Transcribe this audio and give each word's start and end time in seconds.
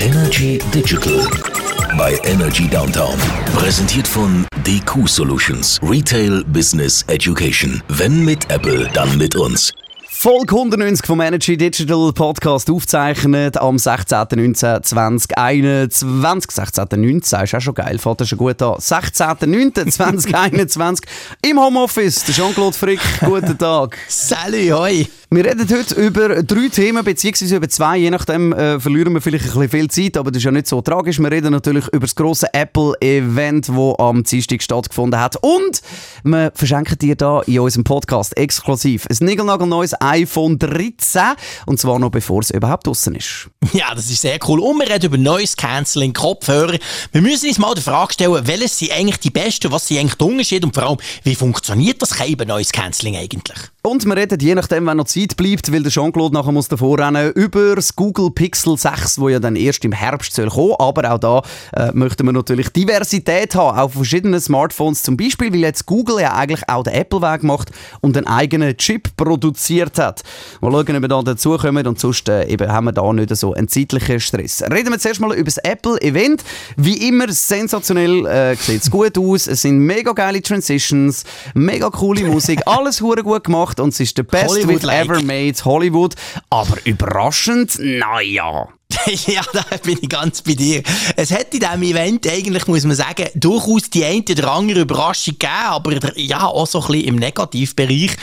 Energy 0.00 0.58
Digital 0.72 1.26
bei 1.98 2.18
Energy 2.24 2.66
Downtown. 2.68 3.18
Präsentiert 3.54 4.08
von 4.08 4.46
DQ 4.64 5.06
Solutions. 5.06 5.78
Retail 5.82 6.42
Business 6.44 7.02
Education. 7.08 7.82
Wenn 7.88 8.24
mit 8.24 8.50
Apple, 8.50 8.88
dann 8.94 9.18
mit 9.18 9.36
uns. 9.36 9.74
Folge 10.08 10.54
190 10.54 11.06
vom 11.06 11.20
Energy 11.20 11.58
Digital 11.58 12.14
Podcast 12.14 12.70
aufzeichnet 12.70 13.58
am 13.58 13.76
16.19.2021. 13.76 16.50
16.19 16.50 17.42
ist 17.42 17.54
auch 17.54 17.60
schon 17.60 17.74
geil, 17.74 17.98
fällt 17.98 18.26
schon 18.26 18.38
gut 18.38 18.62
an. 18.62 18.76
16.09.2021 18.76 21.02
im 21.42 21.60
Homeoffice. 21.60 22.24
Der 22.24 22.34
Jean-Claude 22.34 22.76
Frick, 22.76 23.00
guten 23.20 23.58
Tag. 23.58 23.98
Salut, 24.08 24.72
hoi. 24.72 25.06
Wir 25.32 25.44
reden 25.44 25.64
heute 25.70 25.94
über 25.94 26.42
drei 26.42 26.68
Themen, 26.70 27.04
beziehungsweise 27.04 27.54
über 27.54 27.68
zwei. 27.68 27.98
Je 27.98 28.10
nachdem 28.10 28.52
äh, 28.52 28.80
verlieren 28.80 29.12
wir 29.14 29.20
vielleicht 29.20 29.44
ein 29.44 29.52
bisschen 29.52 29.68
viel 29.68 29.88
Zeit, 29.88 30.16
aber 30.16 30.32
das 30.32 30.38
ist 30.38 30.44
ja 30.44 30.50
nicht 30.50 30.66
so 30.66 30.82
tragisch. 30.82 31.20
Wir 31.20 31.30
reden 31.30 31.52
natürlich 31.52 31.86
über 31.92 32.00
das 32.00 32.16
grosse 32.16 32.52
Apple-Event, 32.52 33.68
das 33.68 33.94
am 34.00 34.24
Dienstag 34.24 34.60
stattgefunden 34.60 35.20
hat. 35.20 35.36
Und 35.40 35.82
wir 36.24 36.50
verschenken 36.56 36.98
dir 36.98 37.14
da 37.14 37.42
in 37.42 37.60
unserem 37.60 37.84
Podcast 37.84 38.36
exklusiv 38.36 39.06
ein 39.08 39.24
niegelnagelneues 39.24 39.94
iPhone 40.00 40.58
13. 40.58 41.22
Und 41.64 41.78
zwar 41.78 42.00
noch 42.00 42.10
bevor 42.10 42.40
es 42.40 42.50
überhaupt 42.50 42.88
draußen 42.88 43.14
ist. 43.14 43.48
Ja, 43.72 43.94
das 43.94 44.10
ist 44.10 44.22
sehr 44.22 44.36
cool. 44.48 44.58
Und 44.58 44.80
wir 44.80 44.90
reden 44.90 45.06
über 45.06 45.16
Noise 45.16 45.54
Cancelling, 45.56 46.12
Kopfhörer. 46.12 46.76
Wir 47.12 47.22
müssen 47.22 47.48
uns 47.48 47.58
mal 47.58 47.72
die 47.76 47.82
Frage 47.82 48.14
stellen, 48.14 48.44
welches 48.48 48.80
sind 48.80 48.90
eigentlich 48.90 49.20
die 49.20 49.30
besten, 49.30 49.70
was 49.70 49.86
sind 49.86 49.98
eigentlich 49.98 50.16
die 50.16 50.24
Unterschiede 50.24 50.66
und 50.66 50.74
vor 50.74 50.82
allem, 50.82 50.98
wie 51.22 51.36
funktioniert 51.36 52.02
das 52.02 52.10
Cable 52.10 52.46
Noise 52.46 52.72
Cancelling 52.72 53.14
eigentlich? 53.16 53.58
Und 53.82 54.04
wir 54.04 54.16
reden, 54.16 54.38
je 54.40 54.54
nachdem, 54.54 54.86
wenn 54.86 54.96
noch 54.96 55.06
Zeit 55.06 55.19
bleibt, 55.28 55.72
weil 55.72 55.82
der 55.82 55.92
Jean-Claude 55.92 56.34
nachher 56.34 56.52
muss 56.52 56.68
davor 56.68 56.98
rennen, 56.98 57.32
über 57.32 57.76
das 57.76 57.94
Google 57.94 58.30
Pixel 58.30 58.76
6, 58.76 59.18
wo 59.20 59.28
ja 59.28 59.38
dann 59.38 59.56
erst 59.56 59.84
im 59.84 59.92
Herbst 59.92 60.34
soll 60.34 60.48
kommen. 60.48 60.74
Aber 60.78 61.12
auch 61.12 61.18
da 61.18 61.42
äh, 61.72 61.92
möchten 61.92 62.26
wir 62.26 62.32
natürlich 62.32 62.68
Diversität 62.70 63.54
haben, 63.54 63.78
auf 63.78 63.92
verschiedenen 63.92 64.40
Smartphones 64.40 65.02
zum 65.02 65.16
Beispiel, 65.16 65.52
weil 65.52 65.60
jetzt 65.60 65.86
Google 65.86 66.20
ja 66.20 66.34
eigentlich 66.34 66.68
auch 66.68 66.82
den 66.82 66.94
Apple-Weg 66.94 67.44
macht 67.44 67.70
und 68.00 68.16
einen 68.16 68.26
eigenen 68.26 68.76
Chip 68.76 69.16
produziert 69.16 69.98
hat. 69.98 70.22
Mal 70.60 70.72
schauen, 70.72 70.96
ob 70.96 71.02
wir 71.02 71.08
da 71.08 71.22
dazukommen 71.22 71.86
und 71.86 72.00
sonst 72.00 72.28
äh, 72.28 72.46
eben 72.46 72.70
haben 72.70 72.86
wir 72.86 72.92
da 72.92 73.12
nicht 73.12 73.34
so 73.36 73.54
einen 73.54 73.68
zeitlichen 73.68 74.20
Stress. 74.20 74.62
Reden 74.62 74.90
wir 74.90 74.98
zuerst 74.98 75.20
mal 75.20 75.32
über 75.32 75.44
das 75.44 75.58
Apple-Event. 75.58 76.42
Wie 76.76 77.08
immer 77.08 77.30
sensationell, 77.30 78.26
äh, 78.26 78.56
sieht 78.56 78.82
es 78.82 78.90
gut 78.90 79.16
aus, 79.16 79.46
es 79.46 79.62
sind 79.62 79.78
mega 79.78 80.12
geile 80.12 80.42
Transitions, 80.42 81.24
mega 81.54 81.88
coole 81.90 82.24
Musik, 82.24 82.60
alles 82.66 83.00
hure 83.00 83.22
gut 83.22 83.44
gemacht 83.44 83.60
gemacht 83.60 83.80
und 83.80 83.90
es 83.90 84.00
ist 84.00 84.18
der 84.18 84.22
Best 84.22 84.66
with 84.66 84.84
ever 84.84 85.09
made 85.16 85.64
Hollywood. 85.64 86.14
Aber 86.50 86.76
überraschend, 86.84 87.78
naja. 87.80 88.68
ja, 89.26 89.42
da 89.52 89.64
bin 89.82 89.98
ich 90.00 90.08
ganz 90.08 90.42
bei 90.42 90.54
dir. 90.54 90.82
Es 91.16 91.30
hat 91.30 91.52
in 91.54 91.60
diesem 91.60 91.82
Event 91.82 92.26
eigentlich, 92.26 92.66
muss 92.66 92.84
man 92.84 92.96
sagen, 92.96 93.28
durchaus 93.34 93.90
die 93.90 94.04
eine 94.04 94.22
oder 94.30 94.52
andere 94.52 94.80
Überraschung 94.80 95.34
gegeben, 95.38 95.52
aber 95.52 96.18
ja, 96.18 96.46
auch 96.46 96.66
so 96.66 96.80
ein 96.80 96.86
bisschen 96.88 97.08
im 97.08 97.16
Negativbereich. 97.16 98.16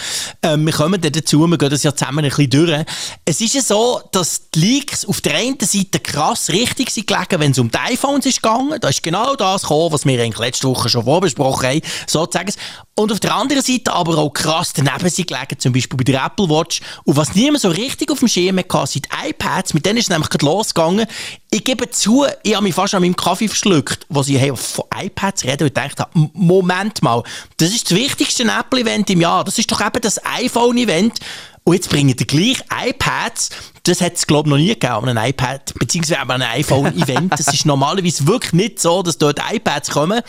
Ähm, 0.44 0.66
wir 0.66 0.74
kommen 0.74 1.00
dann 1.02 1.12
dazu, 1.12 1.46
wir 1.48 1.58
gehen 1.58 1.70
das 1.70 1.84
ja 1.84 1.96
zusammen 1.96 2.26
ein 2.26 2.30
bisschen 2.30 2.50
durch. 2.50 2.86
Es 3.26 3.42
ist 3.42 3.56
ja 3.56 3.62
so, 3.62 4.02
dass 4.12 4.50
die 4.52 4.60
Leaks 4.60 5.06
auf 5.06 5.22
der 5.22 5.36
einen 5.36 5.60
Seite 5.60 6.00
krass 6.00 6.50
richtig 6.50 6.90
sind 6.90 7.08
gelegen, 7.08 7.40
wenn 7.40 7.52
es 7.52 7.60
um 7.60 7.72
die 7.72 7.78
iPhones 7.78 8.26
ist 8.26 8.42
gegangen. 8.42 8.80
Da 8.80 8.90
ist 8.90 9.04
genau 9.04 9.36
das 9.36 9.64
gekommen, 9.64 9.92
was 9.92 10.06
wir 10.06 10.22
eigentlich 10.22 10.40
letzte 10.40 10.68
Woche 10.68 10.90
schon 10.90 11.04
vorbesprochen 11.04 11.68
haben, 11.68 11.82
sozusagen. 12.08 12.54
Und 13.00 13.12
auf 13.12 13.20
der 13.20 13.36
anderen 13.36 13.62
Seite 13.62 13.94
aber 13.94 14.18
auch 14.18 14.32
krass 14.32 14.74
daneben 14.74 15.10
sind 15.10 15.28
gelegen, 15.28 15.60
zum 15.60 15.72
Beispiel 15.72 15.98
bei 15.98 16.04
der 16.04 16.26
Apple 16.26 16.50
Watch. 16.50 16.82
Und 17.04 17.16
was 17.16 17.36
niemand 17.36 17.62
so 17.62 17.70
richtig 17.70 18.10
auf 18.10 18.20
dem 18.20 18.28
Schirm 18.28 18.58
hatte, 18.58 18.88
sind 18.88 19.06
die 19.06 19.30
iPads. 19.30 19.76
Mit 19.76 19.86
denen 19.86 20.00
ist 20.00 20.10
nämlich 20.10 20.30
gerade 20.30 20.46
losgegangen. 20.68 21.08
Ich 21.50 21.64
gebe 21.64 21.90
zu, 21.90 22.26
ich 22.44 22.56
habe 22.56 22.64
mich 22.64 22.76
fast 22.76 22.94
an 22.96 23.02
meinem 23.02 23.16
Kaffee 23.16 23.48
verschluckt, 23.48 24.06
was 24.10 24.28
ich 24.28 24.40
von 24.60 24.86
iPads 24.96 25.46
rede 25.46 25.66
und 25.66 25.74
gedacht 25.74 26.00
habe, 26.00 26.30
Moment 26.34 27.02
mal, 27.02 27.24
das 27.58 27.70
ist 27.70 27.90
das 27.90 27.98
wichtigste 27.98 28.44
Apple-Event 28.44 29.10
im 29.10 29.22
Jahr. 29.22 29.44
Das 29.44 29.58
ist 29.58 29.72
doch 29.72 29.82
eben 29.82 30.02
das 30.02 30.24
iPhone-Event. 30.26 31.20
Und 31.64 31.74
jetzt 31.74 31.90
bringen 31.90 32.16
die 32.16 32.26
gleich 32.26 32.60
iPads. 32.88 33.50
Das 33.84 34.00
hat 34.00 34.16
es, 34.16 34.26
glaube 34.26 34.48
ich, 34.48 34.52
noch 34.52 34.58
nie 34.58 34.68
gegeben 34.68 35.10
einem 35.10 35.26
iPad, 35.26 35.74
beziehungsweise 35.78 36.22
einem 36.22 36.42
iPhone-Event. 36.42 37.34
Das 37.34 37.48
ist 37.48 37.66
normalerweise 37.66 38.26
wirklich 38.26 38.54
nicht 38.54 38.80
so, 38.80 39.04
dass 39.04 39.18
dort 39.18 39.42
iPads 39.52 39.92
kommen. 39.92 40.22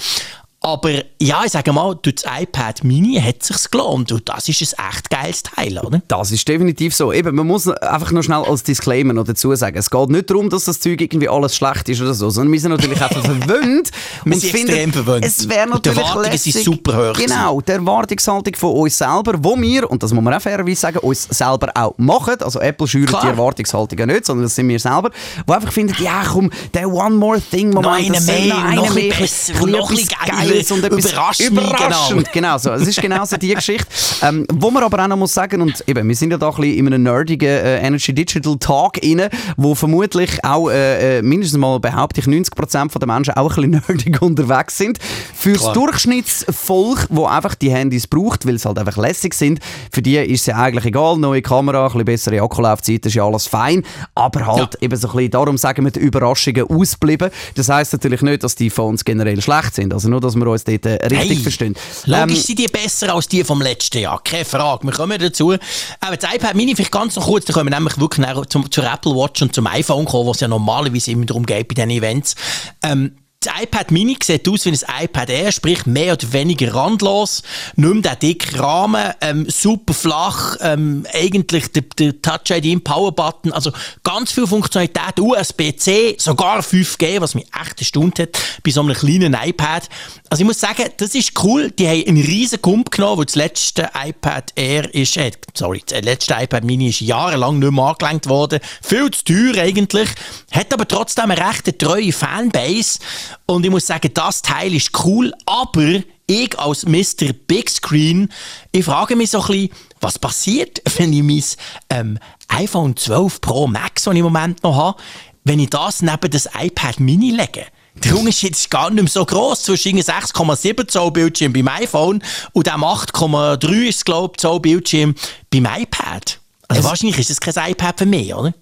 Aber 0.61 0.91
ja, 1.21 1.43
ich 1.45 1.53
sage 1.53 1.73
mal, 1.73 1.97
durch 2.03 2.17
das 2.17 2.25
iPad 2.41 2.83
Mini 2.83 3.21
hat 3.21 3.37
es 3.43 3.47
sich 3.47 3.71
gelohnt 3.71 4.11
und 4.11 4.29
das 4.29 4.49
ist 4.49 4.77
ein 4.77 4.89
echt 4.91 5.09
geiles 5.09 5.43
Teil, 5.45 5.79
oder? 5.79 6.03
Das 6.09 6.33
ist 6.33 6.49
definitiv 6.49 6.97
so. 6.97 7.13
Eben, 7.13 7.37
man 7.37 7.47
muss 7.47 7.69
einfach 7.69 8.11
noch 8.11 8.25
schnell 8.25 8.43
als 8.43 8.65
Disclaimer 8.65 9.13
noch 9.13 9.25
dazu 9.25 9.55
sagen, 9.55 9.79
es 9.79 9.89
geht 9.89 10.09
nicht 10.11 10.29
darum, 10.29 10.51
dass 10.51 10.65
das 10.65 10.81
Zeug 10.81 11.01
irgendwie 11.01 11.29
alles 11.29 11.55
schlecht 11.55 11.89
ist 11.89 12.01
oder 12.03 12.13
so, 12.13 12.29
sondern 12.31 12.53
wir 12.53 12.61
sind 12.61 12.73
natürlich 12.73 13.01
einfach 13.01 13.25
verwöhnt 13.25 13.91
und 14.25 14.35
finden, 14.35 14.69
extrem 14.69 14.93
verwöhnt. 14.93 15.25
es 15.25 15.49
wäre 15.49 15.69
natürlich 15.69 15.97
die 15.97 16.05
Erwartungen 16.05 16.39
sind 16.39 16.65
super 16.65 17.11
hoch. 17.11 17.17
Genau, 17.17 17.61
die 17.61 17.73
Erwartungshaltung 17.73 18.57
von 18.57 18.73
uns 18.75 18.99
selber, 18.99 19.35
wo 19.39 19.57
wir, 19.61 19.89
und 19.89 20.03
das 20.03 20.13
muss 20.13 20.25
man 20.25 20.35
auch 20.35 20.43
fairerweise 20.43 20.81
sagen, 20.81 20.99
uns 20.99 21.29
selber 21.31 21.71
auch 21.75 21.95
machen, 21.99 22.35
also 22.41 22.59
Apple 22.59 22.89
schürt 22.89 23.11
die 23.11 23.27
Erwartungshaltung 23.29 23.97
ja 23.97 24.07
nicht, 24.07 24.27
sondern 24.27 24.47
das 24.47 24.57
sind 24.57 24.69
wir 24.69 24.81
selber, 24.81 25.13
wo 25.47 25.53
einfach 25.53 25.73
finden, 25.73 25.95
ja 26.03 26.25
komm, 26.29 26.51
der 26.75 26.93
One 26.93 27.15
More 27.15 27.41
Thing 27.41 27.71
Moment, 27.71 28.09
noch 28.09 28.17
eine 28.17 28.21
mehr, 28.21 28.55
noch, 28.55 28.75
noch 28.75 28.89
ein 28.89 28.95
mehr, 28.95 29.15
besser, 29.15 29.53
noch 29.65 29.91
ein 29.91 30.09
geiler. 30.27 30.47
Geiles 30.48 30.70
und 30.70 30.84
etwas 30.84 31.10
überraschend. 31.10 31.50
überraschend. 31.50 32.32
Genau. 32.32 32.56
genau 32.56 32.59
so. 32.59 32.72
Es 32.72 32.86
ist 32.86 33.00
genau 33.00 33.25
so 33.25 33.36
die 33.36 33.54
Geschichte. 33.54 33.86
Ähm, 34.22 34.47
wo 34.53 34.70
man 34.70 34.82
aber 34.82 35.03
auch 35.03 35.09
noch 35.09 35.16
muss 35.16 35.34
sagen, 35.34 35.62
und 35.62 35.82
eben, 35.86 36.09
wir 36.09 36.16
sind 36.16 36.31
ja 36.31 36.38
da 36.38 36.48
ein 36.50 36.56
bisschen 36.56 36.78
in 36.78 36.86
einem 36.86 37.03
nerdigen 37.03 37.48
äh, 37.48 37.78
Energy 37.78 38.12
Digital 38.12 38.56
Talk 38.59 39.03
inne, 39.03 39.31
wo 39.56 39.75
vermutlich 39.75 40.44
auch 40.44 40.70
äh, 40.70 41.19
äh 41.19 41.22
mindestens 41.22 41.59
mal 41.59 41.78
behaupte 41.81 42.20
ich 42.20 42.26
90% 42.26 42.98
der 42.98 43.06
Menschen 43.06 43.34
auch 43.34 43.56
ein 43.56 43.70
bisschen 43.70 43.82
nerdig 43.88 44.22
unterwegs 44.22 44.76
sind. 44.76 44.98
Für 45.34 45.53
das 45.53 45.72
Durchschnittsvolk, 45.72 47.06
wo 47.10 47.26
einfach 47.26 47.54
die 47.54 47.70
Handys 47.70 48.06
braucht, 48.06 48.47
weil 48.47 48.59
sie 48.59 48.66
halt 48.66 48.78
einfach 48.78 48.97
lässig 48.97 49.34
sind, 49.34 49.60
für 49.91 50.03
die 50.03 50.16
ist 50.16 50.41
es 50.41 50.47
ja 50.47 50.56
eigentlich 50.56 50.86
egal. 50.86 51.16
Neue 51.19 51.42
Kamera, 51.42 51.86
ein 51.86 52.04
bisschen 52.04 52.04
bessere 52.04 52.42
Akkulaufzeit, 52.42 53.04
ist 53.06 53.15
ja 53.15 53.25
alles 53.25 53.47
fein. 53.47 53.84
Aber 54.15 54.47
halt 54.47 54.75
ja. 54.75 54.82
eben 54.82 54.97
so 54.97 55.09
ein 55.09 55.15
bisschen, 55.15 55.30
darum 55.30 55.59
sagen 55.59 55.84
wir, 55.84 55.91
die 55.91 56.00
Überraschungen 56.00 56.69
ausbleiben. 56.69 57.30
Das 57.54 57.69
heisst 57.69 57.92
natürlich 57.92 58.22
nicht, 58.22 58.44
dass 58.44 58.54
die 58.54 58.70
Phones 58.70 59.04
generell 59.04 59.41
schlecht 59.41 59.75
sind. 59.75 59.92
Also 59.92 60.09
nur, 60.09 60.20
dass 60.20 60.36
wir 60.41 60.50
uns 60.50 60.65
dort 60.65 60.87
äh, 60.87 61.06
richtig 61.06 61.37
hey, 61.37 61.37
verstehen. 61.37 61.75
Logisch 62.06 62.38
ähm, 62.38 62.43
sind 62.43 62.59
die 62.59 62.66
besser 62.66 63.15
als 63.15 63.28
die 63.28 63.44
vom 63.44 63.60
letzten 63.60 63.99
Jahr, 63.99 64.21
keine 64.22 64.44
Frage. 64.44 64.87
Wir 64.87 64.93
kommen 64.93 65.19
dazu. 65.19 65.54
Aber 66.00 66.16
das 66.16 66.34
iPad 66.34 66.54
Mini 66.54 66.75
vielleicht 66.75 66.93
ganz 66.93 67.16
noch 67.16 67.26
kurz, 67.26 67.44
da 67.44 67.53
können 67.53 67.71
wir 67.71 67.76
nämlich 67.76 67.99
wirklich 67.99 68.26
zum, 68.48 68.71
zur 68.71 68.84
Apple 68.84 69.12
Watch 69.12 69.43
und 69.43 69.54
zum 69.54 69.66
iPhone 69.66 70.04
kommen, 70.04 70.28
was 70.28 70.41
ja 70.41 70.48
normalerweise 70.48 71.10
immer 71.10 71.27
darum 71.27 71.47
geht 71.47 71.69
bei 71.69 71.75
diesen 71.75 71.91
Events. 71.91 72.34
Ähm, 72.82 73.12
das 73.41 73.62
iPad 73.62 73.93
Mini 73.93 74.16
sieht 74.21 74.49
aus 74.49 74.65
wie 74.65 74.71
ein 74.71 75.04
iPad 75.04 75.31
Air, 75.31 75.53
sprich 75.53 75.87
mehr 75.87 76.15
oder 76.15 76.32
weniger 76.32 76.75
randlos, 76.75 77.44
nicht 77.76 77.93
mehr 77.93 78.03
der 78.03 78.16
dicke 78.16 78.59
Rahmen, 78.59 79.12
ähm, 79.21 79.47
super 79.49 79.94
flach, 79.94 80.56
ähm, 80.60 81.06
eigentlich 81.12 81.71
der, 81.71 81.82
der 81.98 82.21
Touch 82.21 82.50
ID 82.50 82.66
im 82.66 82.82
Power 82.82 83.12
Button, 83.12 83.53
also 83.53 83.71
ganz 84.03 84.32
viel 84.32 84.47
Funktionalität, 84.47 85.21
USB-C, 85.21 86.16
sogar 86.19 86.62
5G, 86.62 87.21
was 87.21 87.37
mich 87.37 87.47
echt 87.62 87.78
erstaunt 87.78 88.19
hat 88.19 88.37
bei 88.65 88.72
so 88.72 88.81
einem 88.81 88.94
kleinen 88.94 89.34
iPad. 89.34 89.88
Also 90.31 90.43
ich 90.43 90.47
muss 90.47 90.59
sagen, 90.59 90.84
das 90.97 91.15
ist 91.15 91.32
cool, 91.43 91.71
die 91.71 91.87
haben 91.87 92.09
einen 92.09 92.25
riesen 92.25 92.60
Kump 92.60 92.91
genommen, 92.91 93.19
weil 93.19 93.27
das 93.27 93.37
letzte 93.37 93.88
iPad 93.94 94.53
Air 94.56 94.93
ist, 94.93 95.16
äh, 95.16 95.31
sorry, 95.54 95.82
das 95.87 96.03
letzte 96.03 96.34
iPad 96.34 96.65
Mini 96.65 96.88
ist 96.88 97.03
jahrelang 97.03 97.60
nicht 97.60 97.71
mehr 97.71 97.84
angelenkt 97.84 98.28
worden, 98.28 98.59
viel 98.82 99.12
zu 99.12 99.22
teuer 99.22 99.62
eigentlich, 99.62 100.09
hat 100.50 100.72
aber 100.72 100.88
trotzdem 100.88 101.31
eine 101.31 101.38
recht 101.38 101.78
treue 101.78 102.12
Fanbase 102.12 102.98
und 103.47 103.65
ich 103.65 103.71
muss 103.71 103.87
sagen, 103.87 104.11
das 104.12 104.43
Teil 104.43 104.75
ist 104.75 104.91
cool, 105.05 105.33
aber 105.47 106.03
ich 106.27 106.59
als 106.59 106.84
Mr. 106.87 107.33
Big 107.47 107.71
Screen, 107.71 108.28
ich 108.72 108.84
frage 108.84 109.16
mich 109.16 109.31
so 109.31 109.41
ein 109.41 109.47
bisschen, 109.47 109.71
was 110.00 110.19
passiert, 110.19 110.83
wenn 110.99 111.12
ich 111.12 111.22
mein 111.22 111.44
ähm, 111.91 112.19
iPhone 112.49 112.97
12 112.97 113.41
Pro 113.41 113.66
Max, 113.66 114.05
das 114.05 114.12
ich 114.12 114.19
im 114.19 114.25
Moment 114.25 114.62
noch 114.62 114.77
habe, 114.77 115.03
wenn 115.44 115.61
ich 115.61 115.71
das 115.71 116.03
neben 116.03 116.31
das 116.31 116.49
iPad 116.59 117.01
Mini 117.01 117.30
lege? 117.30 117.66
Der 118.04 118.16
Unterschied 118.16 118.53
ist 118.53 118.71
gar 118.71 118.91
nicht 118.91 119.03
mehr 119.03 119.10
so 119.10 119.25
gross 119.25 119.63
zwischen 119.63 119.98
6,7 119.98 120.86
Zoll 120.86 121.10
Bildschirm 121.10 121.53
beim 121.53 121.66
iPhone 121.69 122.22
und 122.53 122.66
dem 122.66 122.84
8,3 122.84 123.89
ist 123.89 124.04
glaube 124.04 124.36
Zoll 124.36 124.60
Bildschirm 124.60 125.15
beim 125.51 125.66
iPad. 125.66 126.39
Also 126.69 126.80
es 126.80 126.86
wahrscheinlich 126.86 127.19
ist 127.19 127.30
es 127.30 127.41
kein 127.41 127.72
iPad 127.72 127.98
für 127.98 128.07
mich, 128.07 128.33
oder? 128.33 128.53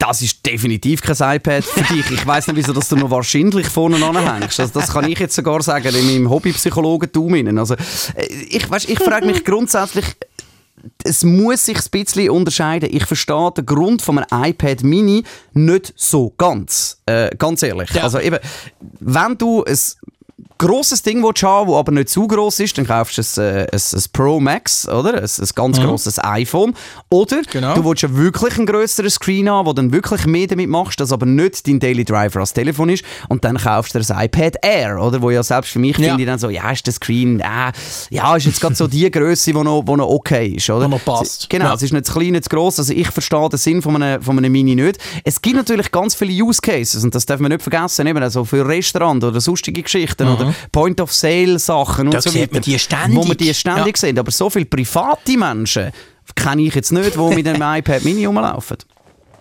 Das 0.00 0.22
ist 0.22 0.44
definitiv 0.46 1.02
kein 1.02 1.36
iPad 1.36 1.62
für 1.62 1.94
dich. 1.94 2.10
Ich 2.10 2.26
weiß 2.26 2.46
nicht, 2.46 2.56
wieso 2.56 2.72
dass 2.72 2.88
du 2.88 2.96
noch 2.96 3.10
wahrscheinlich 3.10 3.68
vorne 3.68 4.02
anhängst. 4.02 4.58
Also 4.58 4.80
das 4.80 4.90
kann 4.90 5.06
ich 5.06 5.18
jetzt 5.18 5.36
sogar 5.36 5.62
sagen 5.62 5.94
in 5.94 6.06
meinem 6.06 6.30
Hobbypsychologentum. 6.30 7.58
Also, 7.58 7.74
äh, 7.74 8.26
ich, 8.48 8.66
ich 8.88 8.98
frage 8.98 9.26
mich 9.26 9.44
grundsätzlich, 9.44 10.06
es 11.04 11.22
muss 11.22 11.66
sich 11.66 11.76
ein 11.76 11.90
bisschen 11.90 12.30
unterscheiden. 12.30 12.88
Ich 12.90 13.04
verstehe 13.04 13.52
den 13.54 13.66
Grund 13.66 14.00
von 14.00 14.18
einem 14.18 14.44
iPad 14.44 14.82
Mini 14.82 15.22
nicht 15.52 15.92
so 15.96 16.32
ganz. 16.38 17.02
Äh, 17.04 17.36
ganz 17.36 17.62
ehrlich. 17.62 17.90
Ja. 17.90 18.04
Also 18.04 18.20
eben, 18.20 18.38
wenn 19.00 19.36
du 19.36 19.64
ein 19.64 19.78
grosses 20.60 21.02
Ding 21.02 21.22
willst 21.22 21.42
haben, 21.42 21.68
das 21.70 21.76
aber 21.78 21.92
nicht 21.92 22.08
zu 22.10 22.28
gross 22.28 22.60
ist, 22.60 22.76
dann 22.78 22.86
kaufst 22.86 23.18
du 23.18 23.22
ein, 23.42 23.66
ein, 23.66 23.66
ein 23.72 24.02
Pro 24.12 24.38
Max, 24.40 24.86
oder? 24.88 25.14
Ein, 25.14 25.24
ein 25.24 25.48
ganz 25.54 25.78
Mhm. 25.78 25.84
grosses 25.84 26.22
iPhone. 26.22 26.74
Oder 27.08 27.42
Genau. 27.50 27.74
du 27.74 27.84
willst 27.84 28.02
ja 28.02 28.14
wirklich 28.14 28.56
einen 28.56 28.66
grösseren 28.66 29.10
Screen 29.10 29.48
haben, 29.50 29.66
wo 29.66 29.72
dann 29.72 29.92
wirklich 29.92 30.26
mehr 30.26 30.46
damit 30.46 30.68
machst, 30.68 31.00
das 31.00 31.12
aber 31.12 31.26
nicht 31.26 31.66
dein 31.66 31.80
Daily 31.80 32.04
Driver 32.04 32.40
als 32.40 32.52
Telefon 32.52 32.90
ist. 32.90 33.04
Und 33.28 33.44
dann 33.44 33.56
kaufst 33.56 33.94
du 33.94 33.98
ein 33.98 34.24
iPad 34.26 34.56
Air, 34.62 35.00
oder? 35.02 35.22
Wo 35.22 35.30
ja 35.30 35.42
selbst 35.42 35.72
für 35.72 35.78
mich 35.78 35.96
Ja. 35.98 36.08
finde 36.08 36.22
ich 36.22 36.28
dann 36.28 36.38
so, 36.38 36.50
ja, 36.50 36.70
ist 36.70 36.86
der 36.86 36.92
Screen, 36.92 37.40
äh, 37.40 37.72
ja, 38.10 38.36
ist 38.36 38.46
jetzt 38.46 38.60
gerade 38.60 38.74
so 38.74 38.86
die 38.86 39.10
Größe, 39.10 39.52
die 39.52 39.58
noch, 39.58 39.82
wo 39.86 39.96
noch 39.96 40.08
okay 40.08 40.48
ist, 40.48 40.68
oder? 40.70 40.84
Wo 40.84 40.88
noch 40.88 41.04
passt. 41.04 41.48
Genau, 41.50 41.66
Ja. 41.66 41.74
es 41.74 41.82
ist 41.82 41.92
nicht 41.92 42.06
zu 42.06 42.12
klein, 42.12 42.32
nicht 42.32 42.44
zu 42.44 42.50
gross. 42.50 42.78
Also 42.78 42.92
ich 42.92 43.08
verstehe 43.08 43.48
den 43.48 43.58
Sinn 43.58 43.82
von 43.82 44.00
einem, 44.02 44.22
von 44.22 44.36
einem 44.38 44.52
Mini 44.52 44.74
nicht. 44.74 44.98
Es 45.24 45.40
gibt 45.40 45.56
natürlich 45.56 45.90
ganz 45.90 46.14
viele 46.14 46.32
Use 46.44 46.60
Cases 46.60 47.02
und 47.02 47.14
das 47.14 47.24
darf 47.26 47.40
man 47.40 47.50
nicht 47.50 47.62
vergessen, 47.62 48.06
eben 48.06 48.22
also 48.22 48.44
für 48.44 48.66
Restaurant 48.66 49.24
oder 49.24 49.40
sonstige 49.40 49.82
Geschichten 49.82 50.28
oder 50.28 50.49
Point-of-Sale-Sachen 50.72 52.06
und 52.08 52.14
Da 52.14 52.20
so 52.20 52.34
weiter. 52.34 52.52
man 52.52 52.62
die 52.62 52.78
ständig. 52.78 53.16
Wo 53.16 53.24
man 53.24 53.36
die 53.36 53.52
ständig 53.54 53.96
sehen. 53.96 54.18
Aber 54.18 54.30
so 54.30 54.50
viele 54.50 54.66
private 54.66 55.36
Menschen 55.36 55.90
kenne 56.34 56.62
ich 56.62 56.74
jetzt 56.74 56.92
nicht, 56.92 57.14
die 57.16 57.34
mit 57.34 57.46
einem 57.46 57.62
iPad 57.78 58.04
Mini 58.04 58.24
rumlaufen. 58.24 58.76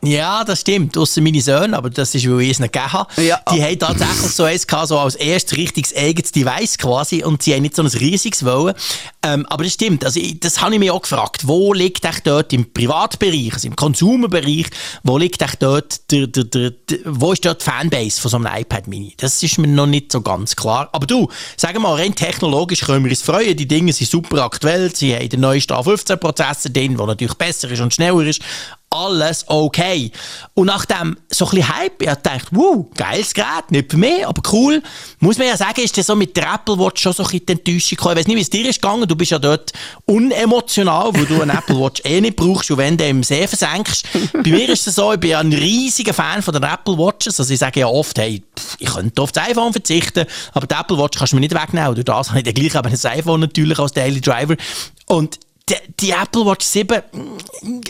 Ja, 0.02 0.44
das 0.44 0.62
stimmt. 0.62 0.98
Ausser 0.98 1.22
meine 1.22 1.42
Söhne, 1.42 1.78
aber 1.78 1.90
das 1.90 2.16
ist, 2.16 2.30
weil 2.30 2.42
ich 2.42 2.52
es 2.52 2.60
nicht 2.60 2.72
gegeben 2.72 2.94
habe. 2.94 3.22
Ja. 3.22 3.40
Die 3.52 3.62
haben 3.62 3.80
tatsächlich 3.80 4.32
so 4.32 4.44
eins 4.44 4.66
gehabt, 4.66 4.88
so 4.88 4.98
als 4.98 5.16
erstes 5.16 5.58
richtiges 5.58 5.96
eigenes 5.96 6.32
Device 6.32 6.78
quasi 6.78 7.24
und 7.24 7.44
sie 7.44 7.54
haben 7.54 7.64
nicht 7.64 7.76
so 7.76 7.82
ein 7.82 7.88
riesiges 7.88 8.46
wollen. 8.46 8.76
Ähm, 9.24 9.46
aber 9.48 9.64
das 9.64 9.74
stimmt. 9.74 10.06
Also, 10.06 10.20
ich, 10.20 10.40
das 10.40 10.62
habe 10.62 10.74
ich 10.74 10.80
mich 10.80 10.92
auch 10.92 11.02
gefragt. 11.02 11.48
Wo 11.48 11.74
liegt 11.74 12.06
echt 12.06 12.26
dort 12.26 12.54
im 12.54 12.72
Privatbereich, 12.72 13.54
also 13.54 13.68
im 13.68 13.76
Konsumerbereich, 13.76 14.68
wo 15.04 15.18
liegt 15.18 15.42
echt 15.42 15.62
dort 15.62 16.10
der, 16.12 16.28
der, 16.28 16.44
der, 16.46 16.72
wo 17.06 17.34
ist 17.34 17.44
dort 17.44 17.62
die 17.62 17.66
Fanbase 17.66 18.22
von 18.22 18.32
so 18.32 18.38
einem 18.38 18.48
iPad 18.56 18.88
Mini? 18.88 19.14
Das 19.18 19.44
ist 19.44 19.58
mir 19.58 19.68
noch 19.68 19.88
nicht 19.88 20.12
so 20.12 20.22
ganz 20.22 20.56
klar. 20.56 20.90
Aber 20.94 21.06
du, 21.06 21.28
sag 21.58 21.78
mal, 21.80 21.96
rein 21.96 22.16
technologisch 22.16 22.82
können 22.82 23.04
wir 23.04 23.12
uns 23.12 23.22
freuen. 23.22 23.58
Die 23.58 23.68
Dinge 23.68 23.92
sind 23.92 24.10
super 24.10 24.44
aktuell. 24.44 24.96
Sie 24.96 25.14
haben 25.14 25.28
den 25.28 25.42
neuesten 25.42 25.74
A15-Prozessor 25.74 26.72
drin, 26.72 26.96
der 26.96 27.06
natürlich 27.06 27.34
besser 27.34 27.70
ist 27.70 27.82
und 27.82 27.94
schneller 27.94 28.26
ist 28.26 28.42
alles 28.90 29.46
okay. 29.48 30.12
Und 30.54 30.68
nach 30.68 30.86
dem 30.86 31.18
so 31.30 31.46
ein 31.46 31.52
bisschen 31.52 31.78
Hype, 31.78 32.02
ich 32.02 32.08
dachte, 32.08 32.48
wow, 32.52 32.86
geiles 32.96 33.34
Gerät, 33.34 33.70
nicht 33.70 33.92
für 33.92 33.98
mich, 33.98 34.26
aber 34.26 34.42
cool. 34.52 34.82
Muss 35.20 35.38
man 35.38 35.48
ja 35.48 35.58
sagen, 35.58 35.82
ist 35.82 35.98
das 35.98 36.08
so 36.08 36.16
mit 36.16 36.36
der 36.36 36.54
Apple 36.54 36.78
Watch 36.80 37.02
schon 37.02 37.14
so 37.14 37.24
ein 37.24 37.30
bisschen 37.30 37.46
die 37.46 37.52
Enttäuschung 37.54 37.98
gekommen. 37.98 38.14
Ich 38.14 38.20
weiß 38.20 38.28
nicht, 38.28 38.38
wie 38.38 38.42
es 38.42 38.50
dir 38.50 38.70
ist 38.70 38.82
gegangen, 38.82 39.08
du 39.08 39.16
bist 39.16 39.32
ja 39.32 39.40
dort 39.40 39.72
unemotional, 40.06 41.14
weil 41.14 41.26
du 41.26 41.42
eine 41.42 41.54
Apple 41.58 41.80
Watch 41.80 42.02
eh 42.04 42.20
nicht 42.20 42.36
brauchst 42.36 42.72
und 42.72 42.78
wenn 42.78 42.98
du 42.98 43.08
im 43.08 43.24
See 43.24 43.48
versenkst. 43.48 44.06
Bei 44.34 44.50
mir 44.50 44.70
ist 44.70 44.88
es 44.88 44.96
so, 44.96 45.14
ich 45.14 45.20
bin 45.20 45.32
ja 45.32 45.40
ein 45.40 45.54
riesiger 45.54 46.14
Fan 46.14 46.42
von 46.42 46.54
den 46.54 46.64
Apple 46.64 46.98
Watches, 46.98 47.40
also 47.40 47.54
ich 47.54 47.60
sage 47.60 47.82
ja 47.82 47.88
oft, 47.88 48.18
hey, 48.18 48.44
ich 48.80 48.90
könnte 48.90 49.22
auf 49.22 49.32
das 49.32 49.50
iPhone 49.50 49.72
verzichten, 49.72 50.26
aber 50.54 50.66
die 50.66 50.76
Apple 50.76 50.98
Watch 50.98 51.18
kannst 51.18 51.34
du 51.34 51.38
mir 51.38 51.42
nicht 51.42 51.54
wegnehmen. 51.54 51.94
Durch 51.94 52.06
das 52.06 52.30
habe 52.30 52.40
ich 52.40 52.46
dann 52.46 52.54
gleich 52.54 52.76
aber 52.76 52.90
ein 52.90 53.20
iPhone 53.20 53.40
natürlich 53.42 53.78
als 53.78 53.92
Daily 53.92 54.22
Driver. 54.22 54.56
Und 55.06 55.40
die, 55.70 55.76
die 56.00 56.12
Apple 56.12 56.46
Watch 56.46 56.66
7, 56.66 57.02
mm, 57.12 57.82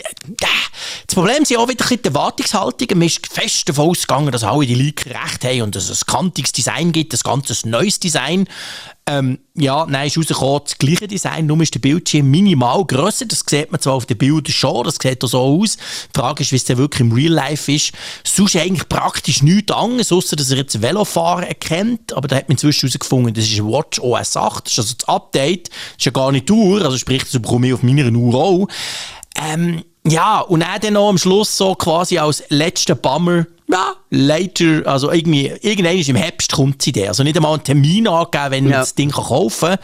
das 1.06 1.14
Problem 1.14 1.44
sind 1.44 1.56
auch 1.58 1.68
wieder 1.68 1.84
die 1.84 2.04
Erwartungshaltung. 2.04 2.88
Man 2.98 3.06
ist 3.06 3.26
fest 3.26 3.68
davon 3.68 3.90
ausgegangen, 3.90 4.30
dass 4.30 4.44
alle 4.44 4.66
die 4.66 4.74
Leaker 4.74 5.10
recht 5.10 5.44
haben 5.44 5.62
und 5.62 5.76
dass 5.76 5.88
es 5.88 6.02
ein 6.02 6.06
kantiges 6.06 6.52
Design 6.52 6.92
gibt, 6.92 7.12
ein 7.12 7.20
ganzes 7.22 7.66
neues 7.66 7.98
Design. 7.98 8.46
Ähm, 9.10 9.40
ja, 9.56 9.86
nein, 9.88 10.06
ist 10.06 10.16
rausgekommen, 10.16 10.60
das 10.64 10.78
gleiche 10.78 11.08
Design, 11.08 11.46
nur 11.46 11.60
ist 11.60 11.74
der 11.74 11.80
Bildschirm 11.80 12.30
minimal 12.30 12.84
grösser. 12.84 13.26
Das 13.26 13.42
sieht 13.44 13.72
man 13.72 13.80
zwar 13.80 13.94
auf 13.94 14.06
den 14.06 14.16
Bildern 14.16 14.52
schon, 14.52 14.84
das 14.84 14.98
sieht 15.02 15.24
auch 15.24 15.28
so 15.28 15.40
aus. 15.40 15.76
Die 15.76 16.20
Frage 16.20 16.42
ist, 16.42 16.52
wie 16.52 16.56
es 16.56 16.64
denn 16.64 16.78
wirklich 16.78 17.00
im 17.00 17.10
Real 17.10 17.32
Life 17.32 17.72
ist. 17.72 17.90
Sonst 18.22 18.54
eigentlich 18.54 18.88
praktisch 18.88 19.42
nichts 19.42 19.72
anderes, 19.72 20.12
außer 20.12 20.36
dass 20.36 20.52
er 20.52 20.58
jetzt 20.58 20.80
Velofahrer 20.80 21.48
erkennt. 21.48 22.12
Aber 22.12 22.28
da 22.28 22.36
hat 22.36 22.48
man 22.48 22.52
inzwischen 22.52 22.88
herausgefunden, 22.88 23.34
das 23.34 23.46
ist 23.46 23.64
Watch 23.64 23.98
OS 23.98 24.36
8. 24.36 24.66
Das 24.66 24.72
ist 24.74 24.78
also 24.78 24.94
das 24.94 25.08
Update. 25.08 25.70
Das 25.70 25.76
ist 25.98 26.04
ja 26.04 26.12
gar 26.12 26.30
nicht 26.30 26.48
Uhr, 26.48 26.84
also 26.84 26.96
sprich, 26.96 27.22
das 27.24 27.32
bekomme 27.32 27.66
ich 27.66 27.74
auf 27.74 27.82
meiner 27.82 28.12
Uhr 28.12 28.34
auch. 28.36 28.68
Ähm, 29.34 29.82
ja, 30.06 30.40
und 30.40 30.60
dann, 30.60 30.80
dann 30.80 30.92
noch 30.94 31.08
am 31.08 31.18
Schluss 31.18 31.56
so 31.56 31.74
quasi 31.74 32.18
als 32.18 32.42
letzter 32.48 32.94
Bummer, 32.94 33.46
ja, 33.68 33.94
later, 34.10 34.82
also 34.86 35.12
irgendwie, 35.12 35.46
irgendwann 35.62 35.96
ist 35.98 36.08
im 36.08 36.16
Herbst 36.16 36.52
kommt 36.52 36.82
sie 36.82 36.92
Also 37.08 37.22
nicht 37.22 37.36
einmal 37.36 37.54
einen 37.54 37.62
Termin 37.64 38.08
angegeben, 38.08 38.50
wenn 38.50 38.64
man 38.64 38.72
Ja. 38.72 38.80
das 38.80 38.94
Ding 38.94 39.10
kaufen 39.10 39.68
kann. 39.68 39.78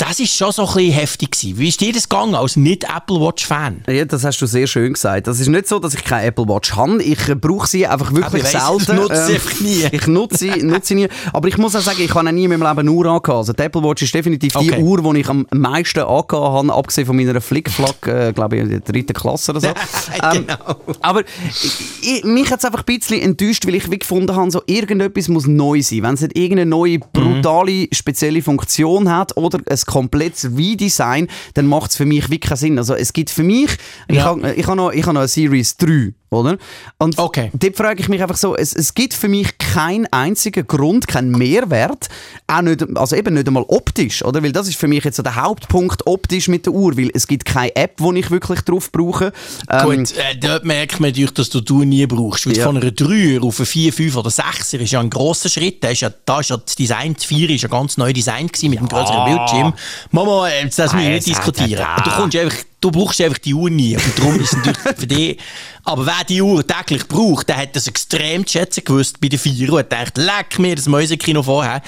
Das 0.00 0.20
ist 0.20 0.32
schon 0.36 0.52
so 0.52 0.62
ein 0.64 0.74
bisschen 0.74 0.92
heftig 0.92 1.32
gewesen. 1.32 1.58
Wie 1.58 1.68
ist 1.68 1.80
dir 1.80 1.92
das 1.92 2.08
gegangen 2.08 2.36
als 2.36 2.54
nicht-Apple 2.54 3.16
Watch-Fan? 3.18 3.82
Ja, 3.88 4.04
das 4.04 4.22
hast 4.22 4.40
du 4.40 4.46
sehr 4.46 4.68
schön 4.68 4.92
gesagt. 4.92 5.26
Das 5.26 5.40
ist 5.40 5.48
nicht 5.48 5.66
so, 5.66 5.80
dass 5.80 5.92
ich 5.92 6.04
keine 6.04 6.26
Apple 6.26 6.46
Watch 6.48 6.76
habe. 6.76 7.02
Ich 7.02 7.28
äh, 7.28 7.34
brauche 7.34 7.66
sie 7.66 7.84
einfach 7.84 8.12
wirklich 8.14 8.44
ich 8.44 8.54
weiss, 8.54 8.64
selten. 8.64 8.86
du 8.86 9.02
nutzt 9.02 9.26
sie 9.26 9.34
einfach 9.34 9.60
nie. 9.60 9.84
Ich 9.92 10.06
nutze 10.06 10.36
sie, 10.38 10.62
nutze 10.62 10.86
sie 10.86 10.94
nie. 10.94 11.08
Aber 11.32 11.48
ich 11.48 11.58
muss 11.58 11.74
auch 11.74 11.80
sagen, 11.80 11.98
ich 12.00 12.14
habe 12.14 12.32
nie 12.32 12.44
in 12.44 12.50
meinem 12.50 12.62
Leben 12.62 12.78
eine 12.78 12.92
Uhr 12.92 13.06
angehabt. 13.06 13.28
Also 13.28 13.52
die 13.52 13.60
Apple 13.62 13.82
Watch 13.82 14.02
ist 14.02 14.14
definitiv 14.14 14.52
die 14.52 14.70
Okay. 14.70 14.80
Uhr, 14.82 15.02
die 15.14 15.18
ich 15.20 15.28
am 15.28 15.44
meisten 15.52 15.98
angehabt 15.98 16.32
habe, 16.32 16.72
abgesehen 16.72 17.04
von 17.06 17.16
meiner 17.16 17.40
Flickflack, 17.40 18.06
äh, 18.06 18.32
glaube 18.32 18.54
ich, 18.56 18.62
in 18.62 18.68
der 18.68 18.80
dritten 18.80 19.14
Klasse 19.14 19.50
oder 19.50 19.60
so. 19.60 19.68
Ähm, 20.22 20.46
Genau. 20.46 20.76
Aber 21.02 21.20
ich, 21.20 21.80
ich, 22.02 22.24
mich 22.24 22.50
hat 22.50 22.60
es 22.60 22.64
einfach 22.64 22.84
ein 22.86 22.98
bisschen 22.98 23.20
enttäuscht, 23.20 23.66
weil 23.66 23.74
ich 23.74 23.90
wie 23.90 23.98
gefunden 23.98 24.34
habe, 24.34 24.50
so 24.50 24.62
irgendetwas 24.66 25.28
muss 25.28 25.46
neu 25.46 25.82
sein. 25.82 26.02
Wenn 26.04 26.14
es 26.14 26.20
nicht 26.20 26.36
irgendeine 26.38 26.70
neue, 26.70 26.98
brutale, 27.00 27.88
spezielle 27.92 28.42
Funktion 28.42 29.10
hat 29.10 29.36
oder 29.36 29.58
ein 29.68 29.78
komplettes 29.88 30.50
Redesign, 30.56 31.26
dann 31.54 31.66
macht 31.66 31.90
es 31.90 31.96
für 31.96 32.04
mich 32.06 32.24
wirklich 32.30 32.42
keinen 32.42 32.56
Sinn. 32.58 32.78
Also 32.78 32.94
es 32.94 33.12
gibt 33.12 33.30
für 33.30 33.42
mich, 33.42 33.70
ich 34.08 34.16
Ja. 34.16 34.24
habe 34.24 34.52
ich 34.52 34.66
hab 34.66 34.76
noch, 34.76 34.92
ich 34.92 35.04
hab 35.04 35.14
noch 35.14 35.22
eine 35.22 35.28
Series 35.28 35.76
3, 35.78 36.12
oder? 36.30 36.58
Und 36.98 37.18
Okay. 37.18 37.50
dort 37.54 37.76
frage 37.76 38.00
ich 38.00 38.08
mich 38.08 38.22
einfach 38.22 38.36
so, 38.36 38.56
es, 38.56 38.72
es 38.74 38.94
gibt 38.94 39.14
für 39.14 39.28
mich 39.28 39.58
keinen 39.58 40.06
einzigen 40.12 40.66
Grund, 40.66 41.08
keinen 41.08 41.32
Mehrwert, 41.32 42.08
auch 42.46 42.62
nicht, 42.62 42.84
also 42.96 43.16
eben 43.16 43.34
nicht 43.34 43.46
einmal 43.46 43.64
optisch, 43.68 44.24
oder? 44.24 44.42
Weil 44.42 44.52
das 44.52 44.68
ist 44.68 44.76
für 44.76 44.88
mich 44.88 45.04
jetzt 45.04 45.16
so 45.16 45.22
der 45.22 45.36
Hauptpunkt 45.36 46.06
optisch 46.06 46.48
mit 46.48 46.66
der 46.66 46.72
Uhr, 46.72 46.96
weil 46.96 47.10
es 47.14 47.26
gibt 47.26 47.44
keine 47.44 47.74
App, 47.76 47.96
die 47.98 48.18
ich 48.18 48.30
wirklich 48.30 48.60
drauf 48.62 48.90
brauche. 48.92 49.32
Ähm, 49.70 49.84
Gut, 49.84 50.12
äh, 50.16 50.36
dort 50.40 50.64
merkt 50.64 51.00
man 51.00 51.10
natürlich, 51.10 51.32
dass 51.32 51.50
du 51.50 51.60
die 51.60 51.72
Uhr 51.72 51.84
nie 51.84 52.06
brauchst. 52.06 52.46
Weil 52.46 52.56
Ja. 52.56 52.64
von 52.66 52.76
einer 52.76 52.90
3 52.90 53.40
auf 53.40 53.58
eine 53.58 53.66
4, 53.66 53.92
5 53.92 54.16
oder 54.16 54.30
6 54.30 54.72
ist 54.74 54.90
ja 54.92 55.00
ein 55.00 55.10
grosser 55.10 55.48
Schritt. 55.48 55.82
Da 55.84 55.88
ist 55.90 56.00
ja, 56.00 56.10
da 56.24 56.40
ist 56.40 56.50
ja 56.50 56.56
das 56.56 56.74
Design, 56.76 57.14
die 57.20 57.26
4 57.26 57.50
ist 57.50 57.62
ja 57.62 57.68
ganz 57.68 57.96
neu 57.96 58.12
Design 58.12 58.46
gewesen 58.48 58.70
mit 58.70 58.78
einem 58.78 58.88
größeren 58.88 59.24
Bildschirm. 59.24 59.74
Mama, 60.10 60.48
äh, 60.48 60.64
das 60.64 60.92
müssen 60.92 60.98
wir 61.00 61.08
nicht 61.10 61.26
diskutieren. 61.26 61.86
Du, 62.04 62.10
kommst 62.10 62.36
einfach, 62.36 62.58
du 62.80 62.90
brauchst 62.90 63.20
einfach 63.20 63.38
die 63.38 63.54
Uhr 63.54 63.70
nie. 63.70 63.96
Und 63.96 64.18
darum 64.18 64.40
ist 64.40 64.52
es 64.52 64.56
natürlich 64.56 64.98
für 64.98 65.06
dich. 65.06 65.38
Aber 65.84 66.06
wer 66.06 66.24
die 66.28 66.42
Uhr 66.42 66.66
täglich 66.66 67.08
braucht, 67.08 67.48
der 67.48 67.56
hat 67.56 67.74
das 67.74 67.86
extrem 67.86 68.46
zu 68.46 68.52
schätzen 68.52 68.84
gewusst 68.84 69.20
bei 69.20 69.28
der 69.28 69.38
4 69.38 69.72
und 69.72 69.78
hat 69.78 69.90
gedacht, 69.90 70.18
leck 70.18 70.58
mir 70.58 70.76
das 70.76 70.86
Mäusekino 70.86 71.42
vorher. 71.42 71.82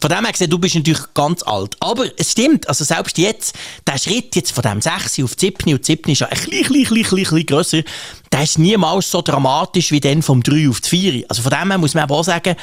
Von 0.00 0.10
dem 0.10 0.24
her 0.24 0.32
gesehen, 0.32 0.50
du 0.50 0.58
bist 0.58 0.74
natürlich 0.74 1.02
ganz 1.14 1.42
alt. 1.42 1.76
Aber 1.80 2.06
es 2.18 2.32
stimmt, 2.32 2.68
also 2.68 2.84
selbst 2.84 3.18
jetzt, 3.18 3.54
der 3.86 3.98
Schritt 3.98 4.36
jetzt 4.36 4.52
von 4.52 4.62
dem 4.62 4.80
6 4.80 5.20
auf 5.20 5.34
7 5.36 5.72
und 5.72 5.84
7 5.84 6.10
ist 6.10 6.20
ja 6.20 6.28
ein 6.28 6.36
klein, 6.36 6.64
klein, 6.64 7.04
klein, 7.04 7.24
klein, 7.24 7.46
grösser, 7.46 7.82
der 8.30 8.42
ist 8.42 8.58
niemals 8.58 9.10
so 9.10 9.22
dramatisch 9.22 9.90
wie 9.90 10.00
dann 10.00 10.22
vom 10.22 10.42
3 10.42 10.68
auf 10.68 10.80
die 10.82 10.88
4. 10.88 11.24
Also 11.28 11.42
von 11.42 11.50
dem 11.50 11.70
her 11.70 11.78
muss 11.78 11.94
man 11.94 12.10
auch 12.10 12.24
sagen, 12.24 12.56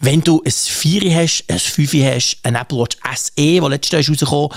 wenn 0.00 0.22
du 0.22 0.42
ein 0.44 0.50
4 0.50 1.14
hast, 1.14 1.44
ein 1.48 1.58
5 1.58 1.92
hast, 1.92 2.38
ein 2.42 2.54
Apple 2.54 2.78
Watch 2.78 2.96
SE, 3.14 3.32
der 3.36 3.68
letztes 3.68 3.92
Jahr 3.92 4.00
ist 4.00 4.10
rausgekommen 4.10 4.50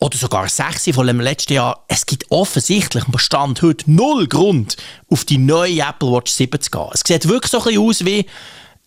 oder 0.00 0.16
sogar 0.16 0.48
6 0.48 0.90
von 0.94 1.06
dem 1.06 1.20
letzten 1.20 1.52
Jahr, 1.52 1.84
es 1.86 2.06
gibt 2.06 2.30
offensichtlich 2.30 3.04
am 3.04 3.18
Stand 3.18 3.60
heute 3.60 3.90
null 3.90 4.26
Grund, 4.26 4.76
auf 5.10 5.26
die 5.26 5.38
neue 5.38 5.80
Apple 5.80 6.10
Watch 6.10 6.32
7 6.32 6.60
zu 6.60 6.70
gehen. 6.70 6.88
Es 6.92 7.02
sieht 7.06 7.28
wirklich 7.28 7.50
so 7.50 7.58
ein 7.58 7.64
bisschen 7.64 7.82
aus 7.82 8.04
wie, 8.06 8.26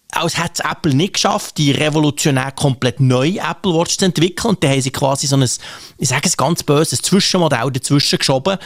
als 0.09 0.37
hätte 0.37 0.63
es 0.63 0.71
Apple 0.71 0.95
nicht 0.95 1.13
geschafft, 1.13 1.57
die 1.59 1.71
revolutionär 1.71 2.51
komplett 2.51 2.99
neue 2.99 3.37
Apple 3.39 3.73
Watch 3.73 3.97
zu 3.97 4.05
entwickeln. 4.05 4.51
Und 4.51 4.63
dann 4.63 4.71
haben 4.71 4.81
sie 4.81 4.91
quasi 4.91 5.27
so 5.27 5.35
ein, 5.35 5.43
ich 5.43 6.09
sage 6.09 6.27
es 6.27 6.35
ganz 6.35 6.63
böse, 6.63 6.95
ein 6.95 7.03
Zwischenmodell 7.03 7.71
dazwischen 7.71 8.17
geschoben. 8.17 8.57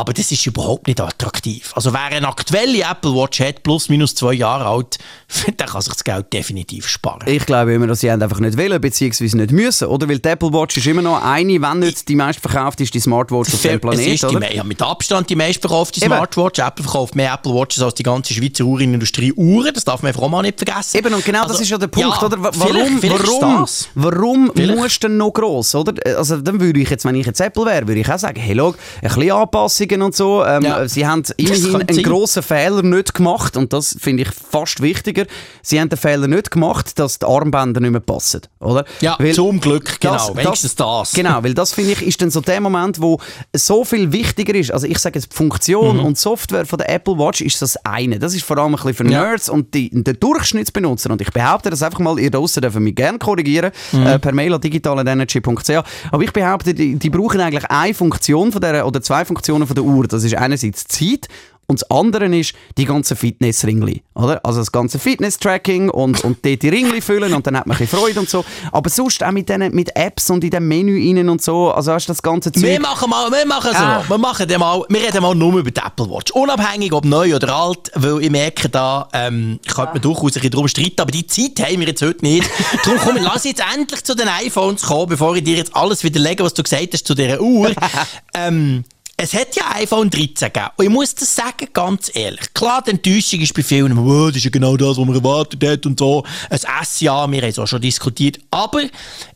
Aber 0.00 0.14
das 0.14 0.32
ist 0.32 0.46
überhaupt 0.46 0.86
nicht 0.86 0.98
attraktiv. 0.98 1.72
Also 1.74 1.92
wer 1.92 2.04
eine 2.04 2.26
aktuelle 2.26 2.80
Apple 2.90 3.12
Watch 3.14 3.38
hat, 3.40 3.62
plus 3.62 3.90
minus 3.90 4.14
zwei 4.14 4.32
Jahre 4.32 4.64
alt, 4.64 4.96
der 5.58 5.66
kann 5.66 5.82
sich 5.82 5.92
das 5.92 6.02
Geld 6.04 6.32
definitiv 6.32 6.88
sparen. 6.88 7.22
Ich 7.26 7.44
glaube 7.44 7.74
immer, 7.74 7.86
dass 7.86 8.00
sie 8.00 8.10
einfach 8.10 8.40
nicht 8.40 8.56
wollen, 8.56 8.80
beziehungsweise 8.80 9.36
nicht 9.36 9.52
müssen, 9.52 9.88
oder? 9.88 10.08
Weil 10.08 10.18
die 10.18 10.28
Apple 10.30 10.52
Watch 10.54 10.78
ist 10.78 10.86
immer 10.86 11.02
noch 11.02 11.22
eine, 11.22 11.60
wenn 11.60 11.80
nicht 11.80 12.08
die 12.08 12.16
meistverkaufte 12.16 12.82
ist, 12.82 12.94
die 12.94 13.00
Smartwatch 13.00 13.52
auf 13.52 13.60
dem 13.60 13.78
Planeten, 13.78 14.12
ist 14.12 14.22
die, 14.22 14.26
oder? 14.26 14.40
me- 14.40 14.54
ja, 14.54 14.64
mit 14.64 14.80
Abstand 14.80 15.28
die 15.28 15.36
meistverkaufte 15.36 16.00
Eben. 16.00 16.06
Smartwatch. 16.14 16.60
Apple 16.60 16.82
verkauft 16.84 17.14
mehr 17.14 17.34
Apple 17.34 17.52
Watches 17.52 17.82
als 17.82 17.94
die 17.94 18.02
ganze 18.02 18.32
Schweizer 18.32 18.64
Uhrenindustrie 18.64 19.32
Uhren. 19.34 19.74
Das 19.74 19.84
darf 19.84 20.00
man 20.02 20.08
einfach 20.08 20.22
auch 20.22 20.30
mal 20.30 20.40
nicht 20.40 20.58
vergessen. 20.58 20.96
Eben, 20.96 21.12
und 21.12 21.24
genau 21.24 21.42
das 21.42 21.50
Also, 21.52 21.62
ist 21.62 21.68
ja 21.70 21.76
der 21.78 21.88
Punkt, 21.88 22.08
ja, 22.20 22.26
oder? 22.26 22.42
Wa- 22.42 22.52
vielleicht- 22.52 22.74
Warum, 22.74 22.98
vielleicht 23.00 23.22
ist 23.24 23.30
warum, 23.42 23.60
das. 23.60 23.88
warum 23.94 24.52
Vielleicht. 24.56 24.78
musst 24.78 25.02
du 25.04 25.08
denn 25.08 25.16
noch 25.18 25.30
gross, 25.32 25.74
oder? 25.74 25.92
Also 26.16 26.38
dann 26.38 26.58
würde 26.58 26.80
ich 26.80 26.88
jetzt, 26.88 27.04
wenn 27.04 27.14
ich 27.16 27.26
jetzt 27.26 27.40
Apple 27.40 27.66
wäre, 27.66 27.86
würde 27.86 28.00
ich 28.00 28.10
auch 28.10 28.18
sagen, 28.18 28.40
hey, 28.40 28.54
schau, 28.56 28.70
ein 29.02 29.08
bisschen 29.08 29.30
Anpassung 29.32 29.89
Anpassungen 29.90 30.02
und 30.02 30.14
so. 30.14 30.44
Ähm, 30.44 30.62
Ja. 30.62 30.88
Sie 30.88 31.06
haben 31.06 31.22
Das 31.22 31.32
immerhin 31.36 31.74
einen 31.88 31.94
sein. 31.94 32.04
grossen 32.04 32.42
Fehler 32.42 32.82
nicht 32.82 33.14
gemacht 33.14 33.56
und 33.56 33.72
das 33.72 33.96
finde 33.98 34.22
ich 34.22 34.28
fast 34.30 34.80
wichtiger. 34.82 35.24
Sie 35.62 35.80
haben 35.80 35.88
den 35.88 35.98
Fehler 35.98 36.28
nicht 36.28 36.50
gemacht, 36.50 36.98
dass 36.98 37.18
die 37.18 37.26
Armbänder 37.26 37.80
nicht 37.80 37.90
mehr 37.90 38.00
passen, 38.00 38.42
oder? 38.60 38.84
Ja, 39.00 39.16
Weil 39.18 39.34
zum 39.34 39.60
Glück, 39.60 40.00
genau. 40.00 40.34
wenigstens 40.36 40.74
das. 40.74 41.12
Genau, 41.12 41.42
weil 41.42 41.54
das 41.54 41.72
finde 41.72 41.92
ich 41.92 42.02
ist 42.02 42.20
dann 42.22 42.30
so 42.30 42.40
der 42.40 42.60
Moment, 42.60 43.00
wo 43.00 43.18
so 43.54 43.84
viel 43.84 44.12
wichtiger 44.12 44.54
ist. 44.54 44.72
Also 44.72 44.86
ich 44.86 44.98
sage 44.98 45.18
jetzt, 45.18 45.32
die 45.32 45.36
Funktion 45.36 45.98
Mhm. 45.98 46.04
und 46.04 46.18
Software 46.18 46.66
von 46.66 46.78
der 46.78 46.90
Apple 46.90 47.18
Watch 47.18 47.40
ist 47.40 47.60
das 47.62 47.76
eine. 47.84 48.18
Das 48.18 48.34
ist 48.34 48.44
vor 48.44 48.58
allem 48.58 48.74
ein 48.74 48.82
bisschen 48.82 48.94
für 48.94 49.04
Ja. 49.12 49.22
Nerds 49.24 49.48
und 49.48 49.74
die, 49.74 49.90
den 49.90 50.18
Durchschnittsbenutzer. 50.20 51.10
Und 51.10 51.20
ich 51.20 51.30
behaupte 51.30 51.70
das 51.70 51.82
einfach 51.82 51.98
mal, 52.00 52.18
ihr 52.18 52.30
draussen 52.30 52.60
dürfen 52.62 52.82
mich 52.82 52.94
gerne 52.94 53.18
korrigieren, 53.18 53.70
Mhm. 53.92 54.06
äh, 54.06 54.18
per 54.18 54.32
Mail 54.32 54.54
an 54.54 54.60
digitalenergy.ch. 54.60 55.70
Aber 56.10 56.22
ich 56.22 56.32
behaupte, 56.32 56.74
die, 56.74 56.96
die 56.96 57.10
brauchen 57.10 57.40
eigentlich 57.40 57.64
eine 57.70 57.94
Funktion 57.94 58.52
von 58.52 58.60
der, 58.60 58.86
oder 58.86 59.00
zwei 59.02 59.24
Funktionen 59.24 59.66
von 59.70 59.76
der 59.76 59.84
Uhr. 59.84 60.06
Das 60.06 60.24
ist 60.24 60.34
einerseits 60.34 60.86
Zeit 60.86 61.28
und 61.70 61.82
das 61.82 61.88
andere 61.88 62.26
ist 62.36 62.52
die 62.78 62.84
ganzen 62.84 63.16
Fitness-Ringli, 63.16 64.02
oder? 64.14 64.44
Also 64.44 64.58
das 64.58 64.72
ganze 64.72 64.98
Fitness-Tracking 64.98 65.88
und, 65.88 66.24
und 66.24 66.44
dort 66.44 66.62
die 66.62 66.68
Ringli 66.68 67.00
füllen 67.00 67.32
und 67.32 67.46
dann 67.46 67.56
hat 67.56 67.68
man 67.68 67.76
ein 67.76 67.78
bisschen 67.78 67.96
Freude 67.96 68.18
und 68.18 68.28
so. 68.28 68.44
Aber 68.72 68.90
sonst 68.90 69.22
auch 69.22 69.30
mit, 69.30 69.48
denen, 69.48 69.72
mit 69.72 69.94
Apps 69.94 70.30
und 70.30 70.42
in 70.42 70.50
dem 70.50 70.66
Menü 70.66 70.98
innen 70.98 71.28
und 71.28 71.40
so, 71.40 71.70
also 71.70 71.92
hast 71.92 72.08
das 72.08 72.20
ganze 72.22 72.50
Zeug... 72.50 72.64
Wir 72.64 72.80
machen 72.80 73.08
mal, 73.08 73.30
wir 73.30 73.46
machen 73.46 73.70
so. 73.70 73.78
Ah. 73.78 74.02
Wir 74.04 74.18
machen 74.18 74.48
mal, 74.58 74.82
wir 74.88 75.00
reden 75.00 75.22
mal 75.22 75.32
nur 75.36 75.60
über 75.60 75.70
die 75.70 75.80
Apple 75.80 76.10
Watch. 76.10 76.32
Unabhängig 76.32 76.92
ob 76.92 77.04
neu 77.04 77.36
oder 77.36 77.54
alt, 77.54 77.92
weil 77.94 78.20
ich 78.20 78.30
merke 78.30 78.68
da, 78.68 79.08
ähm, 79.12 79.60
könnte 79.68 79.92
man 79.92 80.02
durchaus 80.02 80.22
ein 80.22 80.32
bisschen 80.32 80.50
drum 80.50 80.66
streiten, 80.66 81.00
aber 81.00 81.12
die 81.12 81.28
Zeit 81.28 81.64
haben 81.64 81.78
wir 81.78 81.86
jetzt 81.86 82.02
heute 82.02 82.24
nicht. 82.24 82.50
Darum 82.84 82.98
komm, 82.98 83.16
lass 83.22 83.44
jetzt 83.44 83.62
endlich 83.72 84.02
zu 84.02 84.16
den 84.16 84.26
iPhones 84.26 84.82
kommen, 84.82 85.10
bevor 85.10 85.36
ich 85.36 85.44
dir 85.44 85.56
jetzt 85.56 85.76
alles 85.76 86.02
widerlege, 86.02 86.42
was 86.42 86.54
du 86.54 86.64
gesagt 86.64 86.94
hast 86.94 87.06
zu 87.06 87.14
dieser 87.14 87.40
Uhr. 87.40 87.72
ähm, 88.34 88.82
es 89.22 89.34
hat 89.34 89.54
ja 89.54 89.64
iPhone 89.74 90.08
13 90.08 90.52
gegeben. 90.52 90.70
Und 90.76 90.84
ich 90.84 90.90
muss 90.90 91.14
das 91.14 91.34
sagen, 91.34 91.68
ganz 91.72 92.10
ehrlich. 92.14 92.52
Klar, 92.54 92.82
die 92.82 92.92
Enttäuschung 92.92 93.40
ist 93.40 93.52
bei 93.54 93.62
vielen, 93.62 93.96
oh, 93.98 94.28
das 94.28 94.36
ist 94.36 94.44
ja 94.44 94.50
genau 94.50 94.76
das, 94.76 94.96
was 94.96 95.04
man 95.06 95.14
erwartet 95.14 95.62
hat 95.62 95.84
und 95.84 95.98
so. 95.98 96.24
Ein 96.48 96.58
S-Jahr, 96.82 97.30
wir 97.30 97.42
haben 97.42 97.48
es 97.50 97.58
auch 97.58 97.66
schon 97.66 97.80
diskutiert. 97.82 98.38
Aber 98.50 98.82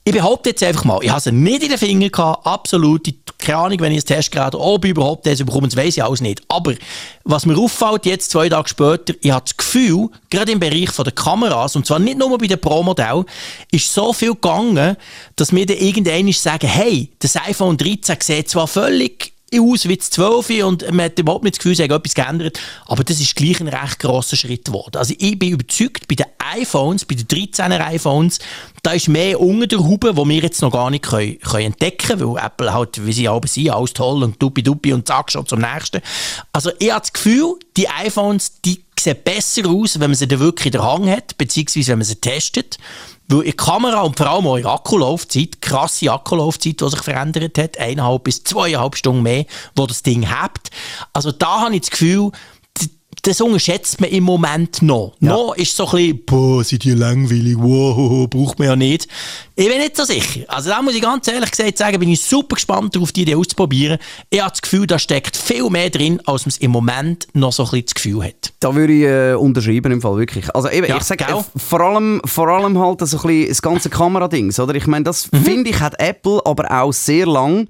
ich 0.05 0.13
behaupte 0.13 0.51
jetzt 0.51 0.63
einfach 0.63 0.85
mal, 0.85 0.99
ich 1.03 1.11
habe 1.11 1.19
es 1.19 1.27
nicht 1.27 1.63
in 1.63 1.69
den 1.69 1.79
Fingern 1.79 2.11
gehabt, 2.11 2.47
absolut. 2.47 3.07
Ich- 3.09 3.17
Keine 3.39 3.59
Ahnung, 3.59 3.81
wenn 3.81 3.93
ich 3.93 4.03
ein 4.05 4.07
Testgerät 4.07 4.55
ob 4.55 4.85
ich 4.87 4.93
überhaupt 4.93 5.27
das 5.27 5.39
bekomme, 5.41 5.69
das 5.69 5.77
weiss 5.77 5.99
ich 5.99 6.03
alles 6.03 6.23
nicht. 6.23 6.41
Aber 6.49 6.73
was 7.25 7.45
mir 7.45 7.59
auffällt, 7.59 8.07
jetzt 8.07 8.31
zwei 8.31 8.49
Tage 8.49 8.69
später, 8.71 9.13
ich 9.21 9.31
habe 9.31 9.45
das 9.45 9.55
Gefühl, 9.57 10.09
gerade 10.31 10.51
im 10.53 10.61
Bereich 10.61 10.91
der 10.97 11.13
Kameras, 11.13 11.77
und 11.77 11.85
zwar 11.87 11.99
nicht 11.99 12.17
nur 12.19 12.39
bei 12.39 12.47
den 12.47 12.59
Pro-Modellen, 12.59 13.27
ist 13.71 13.93
so 13.93 14.15
viel 14.15 14.33
gegangen, 14.33 14.97
dass 15.37 15.53
wir 15.53 15.67
dann 15.67 15.77
irgendwann 15.77 16.33
sagen, 16.33 16.67
hey, 16.69 17.11
das 17.19 17.37
iPhone 17.37 17.77
13 17.77 18.17
sieht 18.23 18.49
zwar 18.49 18.67
völlig 18.67 19.34
aus 19.61 19.89
wie 19.89 19.97
das 19.97 20.11
12 20.11 20.65
und 20.65 20.91
man 20.93 21.07
hat 21.07 21.19
überhaupt 21.19 21.45
nicht 21.45 21.55
das 21.55 21.59
Gefühl, 21.59 21.73
es 21.73 21.81
hat 21.81 21.91
etwas 21.91 22.15
geändert. 22.15 22.61
Aber 22.87 23.05
das 23.05 23.21
ist 23.21 23.37
gleich 23.37 23.61
ein 23.61 23.69
recht 23.69 23.99
grosser 23.99 24.37
Schritt 24.37 24.67
geworden. 24.67 24.97
Also 24.97 25.15
ich 25.19 25.39
bin 25.39 25.51
überzeugt, 25.51 26.09
bei 26.09 26.15
den 26.15 26.27
iPhones, 26.39 27.05
bei 27.05 27.15
den 27.15 27.27
13er 27.27 27.81
iPhones, 27.87 28.39
da 28.83 28.93
ist 28.93 29.09
mehr 29.09 29.41
unter 29.41 29.67
der 29.67 29.79
Haube, 29.79 30.17
wo 30.17 30.29
wir 30.29 30.41
jetzt 30.41 30.63
noch 30.63 30.73
gar 30.73 30.91
nicht 30.91 31.05
können, 31.05 31.39
können 31.41 31.67
entdecken 31.67 32.19
können, 32.19 32.35
weil 32.35 32.45
Apple 32.45 32.73
halt, 32.73 33.05
wie 33.05 33.13
sie 33.13 33.29
alle 33.29 33.47
sind, 33.47 33.71
alles 33.71 33.93
toll 33.93 34.23
und 34.23 34.41
dupi-dupi 34.41 34.93
und 34.93 35.07
zack, 35.07 35.33
schon 35.33 35.47
zum 35.47 35.61
nächsten. 35.61 36.01
Also 36.53 36.71
ich 36.79 36.91
habe 36.91 37.01
das 37.01 37.13
Gefühl, 37.13 37.59
die 37.77 37.89
iPhones, 37.89 38.61
die 38.65 38.85
sehen 39.05 39.17
besser 39.23 39.69
aus, 39.69 40.01
wenn 40.01 40.11
man 40.11 40.15
sie 40.17 40.29
dann 40.29 40.41
wirklich 40.41 40.67
in 40.67 40.73
der 40.73 40.83
Hand 40.83 41.09
hat, 41.09 41.39
beziehungsweise 41.39 41.93
wenn 41.93 41.99
man 41.99 42.07
sie 42.07 42.17
testet. 42.17 42.79
Weil 43.29 43.43
in 43.43 43.57
Kamera 43.57 44.03
und 44.03 44.19
vor 44.19 44.27
allem 44.29 44.47
auch 44.47 44.57
in 44.57 44.67
Akkulaufzeit, 44.67 45.63
krasse 45.63 46.13
Akkulaufzeit, 46.13 46.81
die 46.81 46.91
sich 46.91 47.03
verändert 47.03 47.57
hat, 47.57 47.79
eineinhalb 47.79 48.25
bis 48.25 48.45
zweieinhalb 48.45 48.97
Stunden 48.97 49.23
mehr, 49.23 49.47
wo 49.77 49.87
das 49.87 50.03
Ding 50.03 50.29
hebt. 50.29 50.71
Also 51.13 51.33
da 51.33 51.63
habe 51.63 51.75
ich 51.75 51.83
das 51.83 51.91
Gefühl, 51.91 52.33
das 53.23 53.41
unterschätzt 53.41 54.01
man 54.01 54.11
im 54.11 54.25
Moment 54.25 54.83
noch. 54.83 55.15
Noch 55.21 55.55
ist 55.57 55.77
so 55.77 55.87
ein 55.87 55.93
bisschen, 55.93 56.25
boah, 56.27 56.65
sind 56.65 56.85
die 56.85 56.91
langweilig, 56.93 57.57
wow, 57.59 58.29
braucht 58.31 58.59
man 58.59 58.69
ja 58.69 58.77
nicht. 58.77 59.07
Ich 59.57 59.69
bin 59.69 59.79
nicht 59.79 59.97
so 59.97 60.05
sicher. 60.05 60.41
Also 60.49 60.71
da 60.71 60.83
muss 60.83 60.95
ich 60.95 61.01
ganz 61.03 61.29
ehrlich 61.29 61.51
gesagt 61.51 61.79
sagen, 61.79 61.99
bin 62.01 62.09
ich 62.09 62.21
super 62.21 62.57
gespannt 62.57 62.95
darauf, 62.97 63.13
die 63.13 63.23
Idee 63.23 63.37
auszuprobieren. 63.37 63.99
Ich 64.31 64.41
habe 64.41 64.51
das 64.51 64.61
Gefühl, 64.63 64.87
da 64.87 64.99
steckt 64.99 65.37
viel 65.37 65.71
mehr 65.71 65.91
drin, 65.91 66.21
als 66.27 66.45
man 66.45 66.51
es 66.51 66.59
im 66.59 66.71
Moment 66.73 67.29
noch 67.35 67.53
so 67.53 67.63
ein 67.65 67.71
bisschen 67.71 67.85
das 67.87 67.95
Gefühl 67.95 68.25
hat. 68.25 68.53
Da 68.61 68.75
würde 68.75 68.93
ich 68.93 69.03
äh, 69.05 69.35
unterschreiben 69.35 69.93
im 69.93 70.01
Fall, 70.03 70.17
wirklich. 70.17 70.53
Also 70.55 70.69
eben, 70.71 70.89
Ja, 70.89 70.97
ich 70.97 71.05
sage, 71.05 71.25
äh, 71.25 71.35
vor 71.57 71.81
allem, 71.81 72.21
vor 72.25 72.49
allem 72.49 72.79
halt 72.79 73.01
so 73.07 73.17
ein 73.19 73.23
bisschen 73.23 73.49
das 73.49 73.63
ganze 73.63 73.91
Kameradings, 73.91 74.59
oder? 74.59 74.75
Ich 74.75 74.87
meine, 74.87 75.05
das 75.05 75.31
Mhm. 75.33 75.45
finde 75.45 75.71
ich, 75.71 75.81
hat 75.81 75.95
Apple 76.01 76.41
aber 76.45 76.71
auch 76.71 76.93
sehr 76.93 77.27
lang 77.27 77.69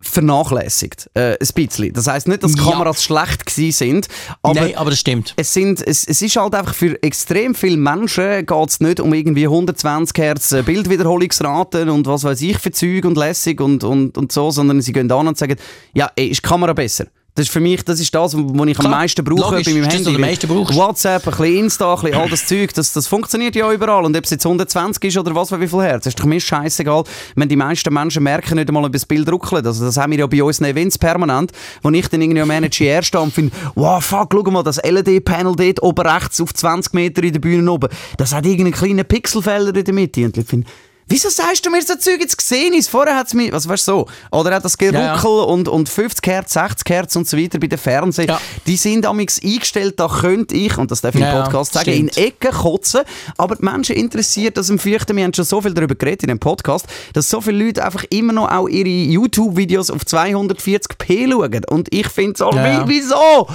vernachlässigt. 0.00 1.10
Äh, 1.14 1.32
ein 1.32 1.48
bisschen. 1.54 1.92
Das 1.92 2.06
heisst 2.06 2.26
nicht, 2.28 2.42
dass 2.42 2.52
die 2.52 2.60
Ja. 2.60 2.70
Kameras 2.70 3.04
schlecht 3.04 3.46
gewesen 3.46 3.72
sind, 3.76 4.08
aber... 4.42 4.60
Nein, 4.60 4.76
aber 4.76 4.90
das 4.90 5.00
stimmt. 5.00 5.34
Es, 5.36 5.52
sind, 5.52 5.86
es, 5.86 6.06
es 6.06 6.22
ist 6.22 6.36
halt 6.36 6.54
einfach 6.54 6.74
für 6.74 7.00
extrem 7.02 7.54
viele 7.54 7.76
Menschen 7.76 8.46
geht 8.46 8.68
es 8.68 8.80
nicht 8.80 9.00
um 9.00 9.12
irgendwie 9.12 9.44
120 9.44 10.16
Hertz 10.18 10.52
äh, 10.52 10.62
Bildwiederholungsraten 10.62 11.90
und 11.90 12.06
was 12.06 12.24
weiß 12.24 12.40
ich 12.42 12.58
für 12.58 12.70
Zeug 12.72 13.04
und 13.04 13.16
lässig 13.16 13.60
und, 13.60 13.84
und, 13.84 14.16
und 14.16 14.32
so, 14.32 14.50
sondern 14.50 14.80
sie 14.80 14.92
gehen 14.92 15.10
an 15.12 15.28
und 15.28 15.36
sagen, 15.36 15.56
ja, 15.92 16.10
ey, 16.16 16.28
ist 16.28 16.42
die 16.44 16.48
Kamera 16.48 16.72
besser? 16.72 17.06
Das 17.34 17.46
ist 17.46 17.52
für 17.52 17.60
mich, 17.60 17.82
das 17.84 18.00
ist 18.00 18.14
das, 18.14 18.34
was 18.34 18.40
ich 18.42 18.78
am 18.78 18.84
Klar, 18.84 18.90
meisten 18.90 19.24
brauche 19.24 19.54
logisch, 19.54 19.66
bei 19.66 19.72
meinem 19.80 19.88
Handy. 19.90 20.14
am 20.14 20.20
meisten 20.20 20.48
brauchst. 20.48 20.74
WhatsApp, 20.74 21.26
ein 21.26 21.30
bisschen 21.30 21.56
Insta, 21.58 21.94
ein 21.94 22.00
bisschen 22.00 22.18
all 22.18 22.28
das 22.28 22.46
Zeug, 22.46 22.74
das, 22.74 22.92
das 22.92 23.06
funktioniert 23.06 23.54
ja 23.54 23.72
überall. 23.72 24.04
Und 24.04 24.16
ob 24.16 24.24
es 24.24 24.30
jetzt 24.30 24.44
120 24.44 25.04
ist 25.04 25.16
oder 25.18 25.34
was, 25.34 25.52
wie 25.52 25.66
viel 25.68 25.80
Hertz, 25.82 26.06
ist 26.06 26.18
doch 26.18 26.24
mir 26.24 26.40
scheißegal. 26.40 27.04
Wenn 27.36 27.48
die 27.48 27.56
meisten 27.56 27.92
Menschen 27.94 28.22
merken 28.24 28.56
nicht 28.56 28.68
einmal, 28.68 28.84
ob 28.84 28.92
das 28.92 29.06
Bild 29.06 29.30
ruckelt. 29.30 29.64
Also 29.66 29.84
das 29.84 29.96
haben 29.96 30.10
wir 30.12 30.18
ja 30.18 30.26
bei 30.26 30.42
unseren 30.42 30.66
Events 30.66 30.98
permanent, 30.98 31.52
wo 31.82 31.90
ich 31.90 32.08
dann 32.08 32.20
irgendwie 32.20 32.40
am 32.40 32.48
Manager 32.48 33.02
stehe 33.02 33.22
und 33.22 33.32
finde, 33.32 33.52
wow, 33.74 34.04
fuck, 34.04 34.30
schau 34.32 34.50
mal, 34.50 34.62
das 34.62 34.82
LED-Panel 34.82 35.54
dort 35.56 35.82
oben 35.82 36.06
rechts 36.06 36.40
auf 36.40 36.52
20 36.52 36.94
Meter 36.94 37.22
in 37.22 37.32
der 37.32 37.40
Bühne 37.40 37.70
oben, 37.70 37.88
das 38.16 38.32
hat 38.34 38.44
irgendeinen 38.44 38.72
kleinen 38.72 39.04
Pixelfehler 39.04 39.74
in 39.74 39.84
der 39.84 39.94
Mitte. 39.94 40.24
Und 40.24 40.36
ich 40.36 40.46
finde, 40.46 40.66
Wieso 41.10 41.28
sagst 41.28 41.66
du 41.66 41.70
mir 41.70 41.82
so 41.82 41.96
Zeug 41.96 42.20
jetzt 42.20 42.38
gesehen 42.38 42.72
ist? 42.72 42.88
Vorher 42.88 43.16
hat 43.16 43.26
es 43.26 43.34
mich, 43.34 43.50
was 43.50 43.68
weißt 43.68 43.88
du 43.88 43.92
so? 43.92 44.06
Oder 44.30 44.54
hat 44.54 44.64
das 44.64 44.78
Geruckel 44.78 45.00
Ja, 45.00 45.16
ja. 45.16 45.22
und, 45.22 45.66
und 45.66 45.88
50 45.88 46.24
Hertz, 46.24 46.52
60 46.52 46.88
Hertz 46.88 47.16
und 47.16 47.26
so 47.26 47.36
weiter 47.36 47.58
bei 47.58 47.66
den 47.66 47.80
Fernsehen. 47.80 48.28
Ja. 48.28 48.40
Die 48.68 48.76
sind 48.76 49.04
amix 49.04 49.42
eingestellt, 49.42 49.98
da 49.98 50.06
könnte 50.06 50.54
ich, 50.54 50.78
und 50.78 50.88
das 50.92 51.00
darf 51.00 51.16
ich 51.16 51.20
im 51.20 51.32
Podcast 51.32 51.72
sagen, 51.72 51.90
in 51.90 52.08
stimmt. 52.08 52.26
Ecken 52.28 52.52
kotzen. 52.52 53.00
Aber 53.36 53.56
die 53.56 53.64
Menschen 53.64 53.96
interessiert 53.96 54.56
das 54.56 54.70
im 54.70 54.78
Fürchten. 54.78 55.16
Wir 55.16 55.24
haben 55.24 55.34
schon 55.34 55.44
so 55.44 55.60
viel 55.60 55.74
darüber 55.74 55.96
geredet 55.96 56.22
in 56.22 56.28
dem 56.28 56.38
Podcast, 56.38 56.86
dass 57.12 57.28
so 57.28 57.40
viele 57.40 57.64
Leute 57.64 57.84
einfach 57.84 58.04
immer 58.10 58.32
noch 58.32 58.48
auch 58.48 58.68
ihre 58.68 58.88
YouTube-Videos 58.88 59.90
auf 59.90 60.02
240p 60.02 61.28
schauen. 61.28 61.64
Und 61.70 61.92
ich 61.92 62.06
finde 62.06 62.34
es 62.34 62.40
auch, 62.40 62.54
wieso? 62.86 63.48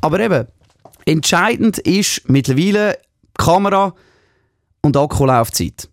Aber 0.00 0.18
eben, 0.18 0.46
entscheidend 1.04 1.78
ist 1.78 2.22
mittlerweile 2.30 2.96
Kamera 3.36 3.94
und 4.80 4.96
Akkulaufzeit. 4.96 5.90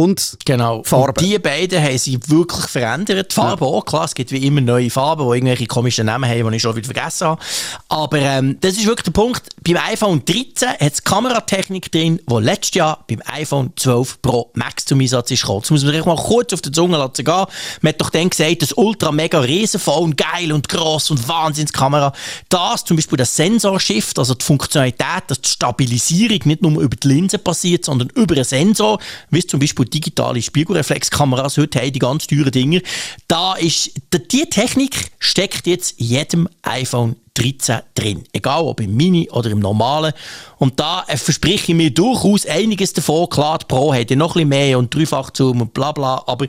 Und 0.00 0.38
Genau. 0.46 0.82
Farben. 0.82 1.08
Und 1.08 1.20
die 1.20 1.38
beiden 1.38 1.82
haben 1.82 1.98
sich 1.98 2.18
wirklich 2.30 2.66
verändert. 2.66 3.32
Die 3.32 3.34
Farben 3.34 3.64
auch, 3.64 3.84
klar, 3.84 4.04
es 4.06 4.14
gibt 4.14 4.32
wie 4.32 4.46
immer 4.46 4.62
neue 4.62 4.88
Farben, 4.88 5.26
die 5.28 5.36
irgendwelche 5.36 5.66
komischen 5.66 6.06
Namen 6.06 6.28
haben, 6.28 6.50
die 6.50 6.56
ich 6.56 6.62
schon 6.62 6.74
wieder 6.74 6.86
vergessen 6.86 7.26
habe. 7.26 7.42
Aber 7.88 8.18
ähm, 8.18 8.56
das 8.60 8.72
ist 8.72 8.86
wirklich 8.86 9.04
der 9.04 9.10
Punkt. 9.12 9.42
Beim 9.62 9.76
iPhone 9.76 10.24
13 10.24 10.70
hat 10.70 10.80
es 10.80 11.04
Kameratechnik 11.04 11.92
drin, 11.92 12.18
die 12.28 12.34
letztes 12.36 12.76
Jahr 12.76 13.04
beim 13.06 13.20
iPhone 13.26 13.72
12 13.76 14.22
Pro 14.22 14.50
Max 14.54 14.86
zum 14.86 15.00
Einsatz 15.00 15.30
ist 15.30 15.42
gekommen. 15.42 15.60
Das 15.60 15.70
muss 15.70 15.84
man 15.84 15.92
sich 15.92 16.04
mal 16.06 16.16
kurz 16.16 16.54
auf 16.54 16.62
die 16.62 16.72
Zunge 16.72 16.96
lassen 16.96 17.24
gehen. 17.24 17.44
Man 17.82 17.92
hat 17.92 18.00
doch 18.00 18.10
dann 18.10 18.30
gesagt, 18.30 18.62
das 18.62 18.72
ultra 18.72 19.12
mega 19.12 19.40
Riesenphone, 19.40 20.16
geil 20.16 20.50
und 20.52 20.68
gross 20.68 21.10
und 21.10 21.28
Wahnsinnskamera. 21.28 22.12
Das 22.48 22.84
zum 22.86 22.96
Beispiel 22.96 23.18
das 23.18 23.36
Sensorshift, 23.36 24.18
also 24.18 24.34
die 24.34 24.44
Funktionalität, 24.44 25.24
dass 25.26 25.42
die 25.42 25.50
Stabilisierung 25.50 26.40
nicht 26.44 26.62
nur 26.62 26.80
über 26.80 26.96
die 26.96 27.08
Linse 27.08 27.38
passiert, 27.38 27.84
sondern 27.84 28.08
über 28.14 28.34
einen 28.34 28.44
Sensor, 28.44 28.98
wie 29.28 29.40
es 29.40 29.46
zum 29.46 29.60
Beispiel 29.60 29.89
digitale 29.90 30.42
Spiegelreflexkameras 30.42 31.58
heute 31.58 31.80
haben, 31.80 31.92
die 31.92 31.98
ganz 31.98 32.26
teuren 32.26 32.50
Dinger. 32.50 32.80
Da 33.28 33.54
ist, 33.54 33.92
die 34.12 34.48
Technik 34.48 35.10
steckt 35.18 35.66
jetzt 35.66 36.00
in 36.00 36.06
jedem 36.06 36.48
iPhone 36.62 37.16
13 37.34 37.80
drin. 37.94 38.24
Egal 38.32 38.62
ob 38.62 38.80
im 38.80 38.94
Mini 38.94 39.30
oder 39.30 39.50
im 39.50 39.60
normalen. 39.60 40.12
Und 40.58 40.78
da 40.78 41.04
äh, 41.06 41.16
verspreche 41.16 41.72
ich 41.72 41.76
mir 41.76 41.90
durchaus 41.90 42.46
einiges 42.46 42.92
davon. 42.92 43.28
Klar, 43.28 43.58
die 43.58 43.66
Pro 43.66 43.94
ja 43.94 44.04
noch 44.16 44.36
ein 44.36 44.48
bisschen 44.48 44.48
mehr 44.48 44.78
und 44.78 44.94
Dreifachzoom 44.94 45.62
und 45.62 45.72
bla 45.72 45.92
bla. 45.92 46.22
Aber 46.26 46.46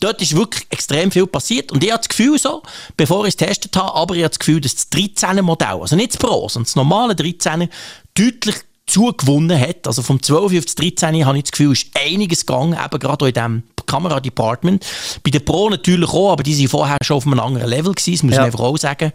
dort 0.00 0.20
ist 0.20 0.34
wirklich 0.34 0.66
extrem 0.70 1.10
viel 1.10 1.26
passiert. 1.26 1.70
Und 1.70 1.84
ich 1.84 1.90
habe 1.90 2.00
das 2.00 2.08
Gefühl 2.08 2.38
so, 2.38 2.62
bevor 2.96 3.24
ich 3.24 3.34
es 3.34 3.36
getestet 3.36 3.76
habe, 3.76 3.94
aber 3.94 4.14
ich 4.14 4.22
habe 4.22 4.30
das 4.30 4.38
Gefühl, 4.38 4.60
dass 4.60 4.74
das 4.74 4.90
13er 4.90 5.42
Modell, 5.42 5.80
also 5.80 5.96
nicht 5.96 6.14
das 6.14 6.18
Pro, 6.18 6.48
sondern 6.48 6.66
das 6.66 6.76
normale 6.76 7.14
13er, 7.14 7.68
deutlich 8.14 8.56
zugewonnen 8.92 9.58
hat. 9.58 9.86
Also 9.86 10.02
vom 10.02 10.22
12 10.22 10.58
auf 10.58 10.64
das 10.64 10.74
13 10.76 11.24
habe 11.26 11.36
ich 11.38 11.44
das 11.44 11.52
Gefühl, 11.52 11.72
ist 11.72 11.86
einiges 11.94 12.46
gegangen, 12.46 12.74
eben 12.82 12.98
gerade 12.98 13.28
in 13.28 13.34
diesem 13.34 13.62
Kameradepartment. 13.86 14.84
Bei 15.24 15.30
den 15.30 15.44
Pro 15.44 15.68
natürlich 15.70 16.08
auch, 16.10 16.32
aber 16.32 16.42
die 16.42 16.58
waren 16.58 16.68
vorher 16.68 16.98
schon 17.02 17.16
auf 17.16 17.26
einem 17.26 17.40
anderen 17.40 17.68
Level 17.68 17.92
gewesen, 17.94 18.12
das 18.12 18.22
muss 18.22 18.32
Ja. 18.34 18.38
man 18.40 18.46
einfach 18.46 18.60
auch 18.60 18.76
sagen. 18.78 19.12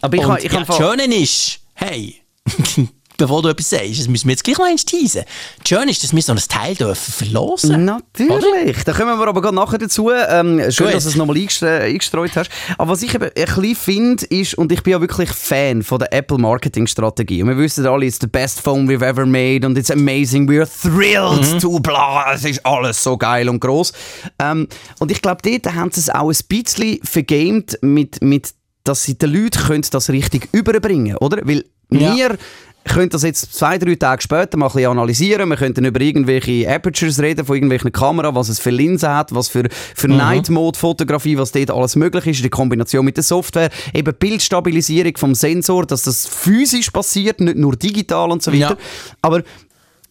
Aber 0.00 0.16
ich 0.16 0.24
Und 0.24 0.32
ha- 0.32 0.38
ich 0.38 0.52
ja, 0.52 0.64
das 0.64 0.76
Schöne 0.76 1.04
ist, 1.14 1.60
hey, 1.74 2.16
bevor 3.18 3.42
du 3.42 3.48
etwas 3.48 3.68
sagst. 3.68 4.00
Das 4.00 4.08
müssen 4.08 4.26
wir 4.26 4.32
jetzt 4.32 4.44
gleich 4.44 4.56
noch 4.56 4.64
eins 4.64 4.84
teasen. 4.86 5.24
Schön 5.66 5.88
ist, 5.88 6.02
dass 6.02 6.14
wir 6.14 6.22
so 6.22 6.32
ein 6.32 6.38
Teil 6.38 6.74
dürfen 6.74 7.12
verlosen 7.12 7.84
Natürlich. 7.84 8.84
Da 8.84 8.92
kommen 8.92 9.18
wir 9.18 9.28
aber 9.28 9.42
gerade 9.42 9.54
nachher 9.54 9.76
dazu. 9.76 10.10
Ähm, 10.10 10.70
schön, 10.70 10.86
Gut. 10.86 10.94
dass 10.94 11.04
du 11.04 11.10
es 11.10 11.16
nochmal 11.16 11.36
eingestreut 11.36 12.36
hast. 12.36 12.50
Aber 12.78 12.92
was 12.92 13.02
ich 13.02 13.14
eben 13.14 13.24
ein 13.24 13.30
bisschen 13.34 13.74
finde, 13.74 14.24
ist, 14.26 14.54
und 14.54 14.72
ich 14.72 14.82
bin 14.82 14.92
ja 14.92 15.00
wirklich 15.00 15.30
Fan 15.30 15.82
von 15.82 15.98
der 15.98 16.12
Apple 16.12 16.38
Marketing 16.38 16.86
Strategie. 16.86 17.42
Und 17.42 17.48
wir 17.48 17.58
wissen 17.58 17.84
alle, 17.86 18.06
it's 18.06 18.18
the 18.20 18.26
best 18.26 18.60
phone 18.60 18.88
we've 18.88 19.04
ever 19.04 19.26
made 19.26 19.66
und 19.66 19.76
it's 19.76 19.90
amazing, 19.90 20.48
we're 20.48 20.66
thrilled 20.66 21.54
mhm. 21.54 21.58
to 21.58 21.80
bla. 21.80 22.32
Es 22.32 22.44
ist 22.44 22.64
alles 22.64 23.02
so 23.02 23.18
geil 23.18 23.48
und 23.48 23.60
groß. 23.60 23.92
Ähm, 24.38 24.68
und 25.00 25.10
ich 25.10 25.20
glaube, 25.20 25.42
dort 25.42 25.74
haben 25.74 25.90
sie 25.90 26.00
es 26.00 26.08
auch 26.08 26.30
ein 26.30 26.38
bisschen 26.48 27.00
vergamed 27.02 27.78
mit, 27.82 28.22
mit 28.22 28.54
dass 28.84 29.02
sie 29.02 29.18
den 29.18 29.32
Leuten 29.32 29.82
das 29.90 30.08
richtig 30.08 30.48
überbringen 30.52 31.16
können, 31.16 31.18
oder? 31.18 31.46
Weil 31.46 31.64
ja. 31.90 32.16
wir 32.16 32.38
können 32.84 33.10
das 33.10 33.22
jetzt 33.22 33.54
zwei, 33.54 33.78
drei 33.78 33.94
Tage 33.94 34.22
später 34.22 34.56
mal 34.56 34.66
ein 34.66 34.72
bisschen 34.72 34.90
analysieren. 34.90 35.48
Wir 35.48 35.56
könnten 35.56 35.84
über 35.84 36.00
irgendwelche 36.00 36.68
Apertures 36.68 37.20
reden, 37.20 37.44
von 37.44 37.56
irgendwelchen 37.56 37.92
Kameras, 37.92 38.34
was 38.34 38.48
es 38.48 38.58
für 38.58 38.70
Linsen 38.70 39.10
hat, 39.10 39.34
was 39.34 39.48
für, 39.48 39.68
für 39.94 40.08
mhm. 40.08 40.16
Night-Mode-Fotografie, 40.16 41.38
was 41.38 41.52
dort 41.52 41.70
alles 41.70 41.96
möglich 41.96 42.26
ist, 42.26 42.44
die 42.44 42.48
Kombination 42.48 43.04
mit 43.04 43.16
der 43.16 43.24
Software, 43.24 43.70
eben 43.92 44.14
Bildstabilisierung 44.14 45.16
vom 45.16 45.34
Sensor, 45.34 45.86
dass 45.86 46.02
das 46.02 46.26
physisch 46.26 46.90
passiert, 46.90 47.40
nicht 47.40 47.56
nur 47.56 47.76
digital 47.76 48.30
und 48.30 48.42
so 48.42 48.52
weiter. 48.52 48.70
Ja. 48.70 48.76
Aber 49.22 49.42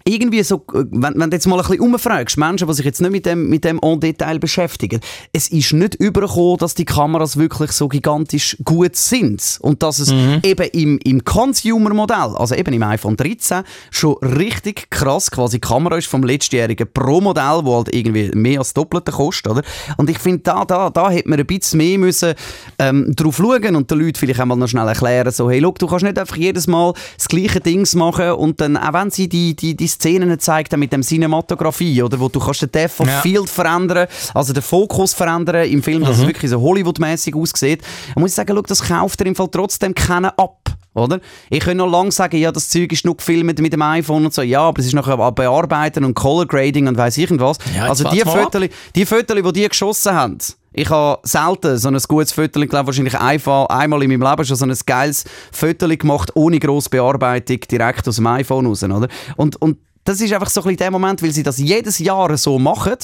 irgendwie 0.08 0.44
so, 0.44 0.64
äh, 0.74 0.86
wenn, 0.92 1.20
wenn 1.20 1.30
du 1.30 1.36
jetzt 1.36 1.48
mal 1.48 1.60
ein 1.60 1.68
bisschen 1.68 1.82
umfragst, 1.82 2.38
Menschen, 2.38 2.68
die 2.68 2.74
sich 2.74 2.86
jetzt 2.86 3.02
nicht 3.02 3.12
mit 3.12 3.26
dem, 3.26 3.50
mit 3.50 3.64
dem 3.64 3.80
en 3.82 4.00
Detail 4.00 4.40
beschäftigen, 4.40 5.02
es 5.34 5.50
ist 5.50 5.74
nicht 5.74 5.96
übergekommen, 5.96 6.58
dass 6.58 6.74
die 6.74 6.86
Kameras 6.86 7.38
wirklich 7.38 7.72
so 7.72 7.88
gigantisch 7.88 8.58
gut 8.64 8.96
sind. 8.96 9.60
Und 9.62 9.84
dass 9.84 10.00
es 10.00 10.12
mhm. 10.12 10.40
eben 10.44 10.68
im, 10.72 11.00
im 11.04 11.24
Consumer-Modell, 11.24 12.36
also 12.36 12.56
eben 12.56 12.74
im 12.74 12.84
iPhone 12.84 13.18
13, 13.18 13.64
schon 13.92 14.16
richtig 14.22 14.90
krass 14.90 15.30
quasi 15.30 15.60
Kamera 15.60 15.98
ist 15.98 16.08
vom 16.08 16.24
letztjährigen 16.24 16.88
Pro-Modell, 16.92 17.62
wo 17.64 17.78
halt 17.78 17.94
irgendwie 17.94 18.32
mehr 18.34 18.60
als 18.60 18.74
Doppelte 18.74 19.12
kostet, 19.12 19.52
oder? 19.52 19.62
Und 19.98 20.10
ich 20.10 20.20
finde, 20.20 20.40
da, 20.40 20.66
da, 20.66 20.90
da 20.90 21.10
hätte 21.10 21.30
man 21.30 21.40
ein 21.40 21.46
bisschen 21.46 21.78
mehr 21.78 21.98
müssen, 21.98 22.34
ähm, 22.80 23.14
drauf 23.16 23.38
schauen 23.38 23.76
und 23.76 23.92
den 23.92 24.00
Leuten 24.00 24.16
vielleicht 24.16 24.40
einmal 24.40 24.58
noch 24.58 24.68
schnell 24.68 24.88
erklären, 24.88 25.32
so, 25.32 25.50
hey, 25.50 25.60
look, 25.60 25.80
du 25.80 25.88
kannst 25.88 26.04
nicht 26.04 26.18
einfach 26.18 26.38
jedes 26.38 26.68
Mal 26.68 26.94
das 27.18 27.28
gleiche 27.28 27.60
Ding 27.60 27.88
machen 27.96 28.32
und 28.32 28.62
dann, 28.62 28.78
auch 28.78 28.94
wenn 28.94 29.12
sie 29.12 29.28
die, 29.28 29.56
die, 29.56 29.76
die 29.76 29.88
Szenen 29.98 30.30
gezeigt 30.30 30.76
mit 30.78 30.94
dem 30.94 31.02
Cinematografie, 31.02 32.02
oder 32.04 32.20
wo 32.20 32.30
du 32.30 32.40
kannst 32.40 32.62
den 32.62 32.72
Depth 32.72 33.00
of 33.00 33.08
ja. 33.08 33.22
Field 33.22 33.50
verändern, 33.50 34.08
also 34.34 34.54
den 34.54 34.64
Fokus 34.64 35.14
verändern 35.14 35.68
im 35.68 35.84
Film, 35.84 36.04
dass 36.04 36.18
mhm. 36.18 36.24
es 36.24 36.28
wirklich 36.28 36.52
so 36.52 36.62
Hollywood-mäßig 36.62 37.36
aussieht. 37.36 37.82
Da 38.14 38.22
muss 38.22 38.32
ich 38.32 38.36
sagen, 38.36 38.60
das 38.68 38.84
kauft 38.84 39.20
er 39.22 39.28
im 39.28 39.36
Fall 39.36 39.50
trotzdem 39.52 39.94
keinen 39.94 40.26
ab. 40.26 40.60
Oder? 40.94 41.20
Ich 41.50 41.60
kann 41.60 41.78
noch 41.78 41.90
lange 41.90 42.12
sagen, 42.12 42.38
ja, 42.38 42.52
das 42.52 42.70
Zeug 42.70 42.92
ist 42.92 43.06
nur 43.06 43.16
gefilmt 43.16 43.60
mit 43.60 43.72
dem 43.72 43.82
iPhone 43.82 44.26
und 44.26 44.34
so. 44.34 44.42
Ja, 44.42 44.62
aber 44.62 44.80
es 44.80 44.88
ist 44.88 44.94
nachher 44.94 45.32
bearbeiten 45.32 46.04
und 46.04 46.16
Color 46.16 46.48
Grading 46.48 46.88
und 46.88 46.98
weiss 46.98 47.18
ich 47.18 47.30
was. 47.40 47.58
Ja, 47.76 47.88
also 47.88 48.10
die 48.10 48.22
Fotos, 48.22 48.64
die 48.96 49.06
Fotos, 49.06 49.36
die 49.36 49.54
die 49.54 49.70
geschossen 49.70 50.14
haben, 50.14 50.38
ich 50.74 50.90
habe 50.90 51.20
selten 51.24 51.78
so 51.78 51.90
ein 51.90 51.98
gutes 52.08 52.32
Foto, 52.32 52.60
ich 52.62 52.70
glaube 52.70 52.88
wahrscheinlich 52.88 53.18
einfach 53.18 53.66
einmal 53.68 54.04
in 54.04 54.12
meinem 54.12 54.30
Leben 54.30 54.46
schon 54.46 54.56
so 54.56 54.66
ein 54.66 54.76
geiles 54.86 55.24
Foto 55.52 55.88
gemacht, 55.88 56.32
ohne 56.36 56.60
grosse 56.60 56.90
Bearbeitung, 56.90 57.60
direkt 57.62 58.08
aus 58.08 58.18
dem 58.18 58.28
iPhone 58.28 58.68
raus. 58.68 58.84
Oder? 58.84 59.08
Und, 59.38 59.60
und 59.60 59.78
das 60.08 60.22
ist 60.22 60.32
einfach 60.32 60.50
so 60.50 60.62
ein 60.62 60.64
bisschen 60.64 60.78
der 60.78 60.92
Moment, 60.92 61.22
weil 61.22 61.32
sie 61.32 61.44
das 61.44 61.58
jedes 61.58 62.00
Jahr 62.00 62.38
so 62.38 62.58
machen, 62.58 62.96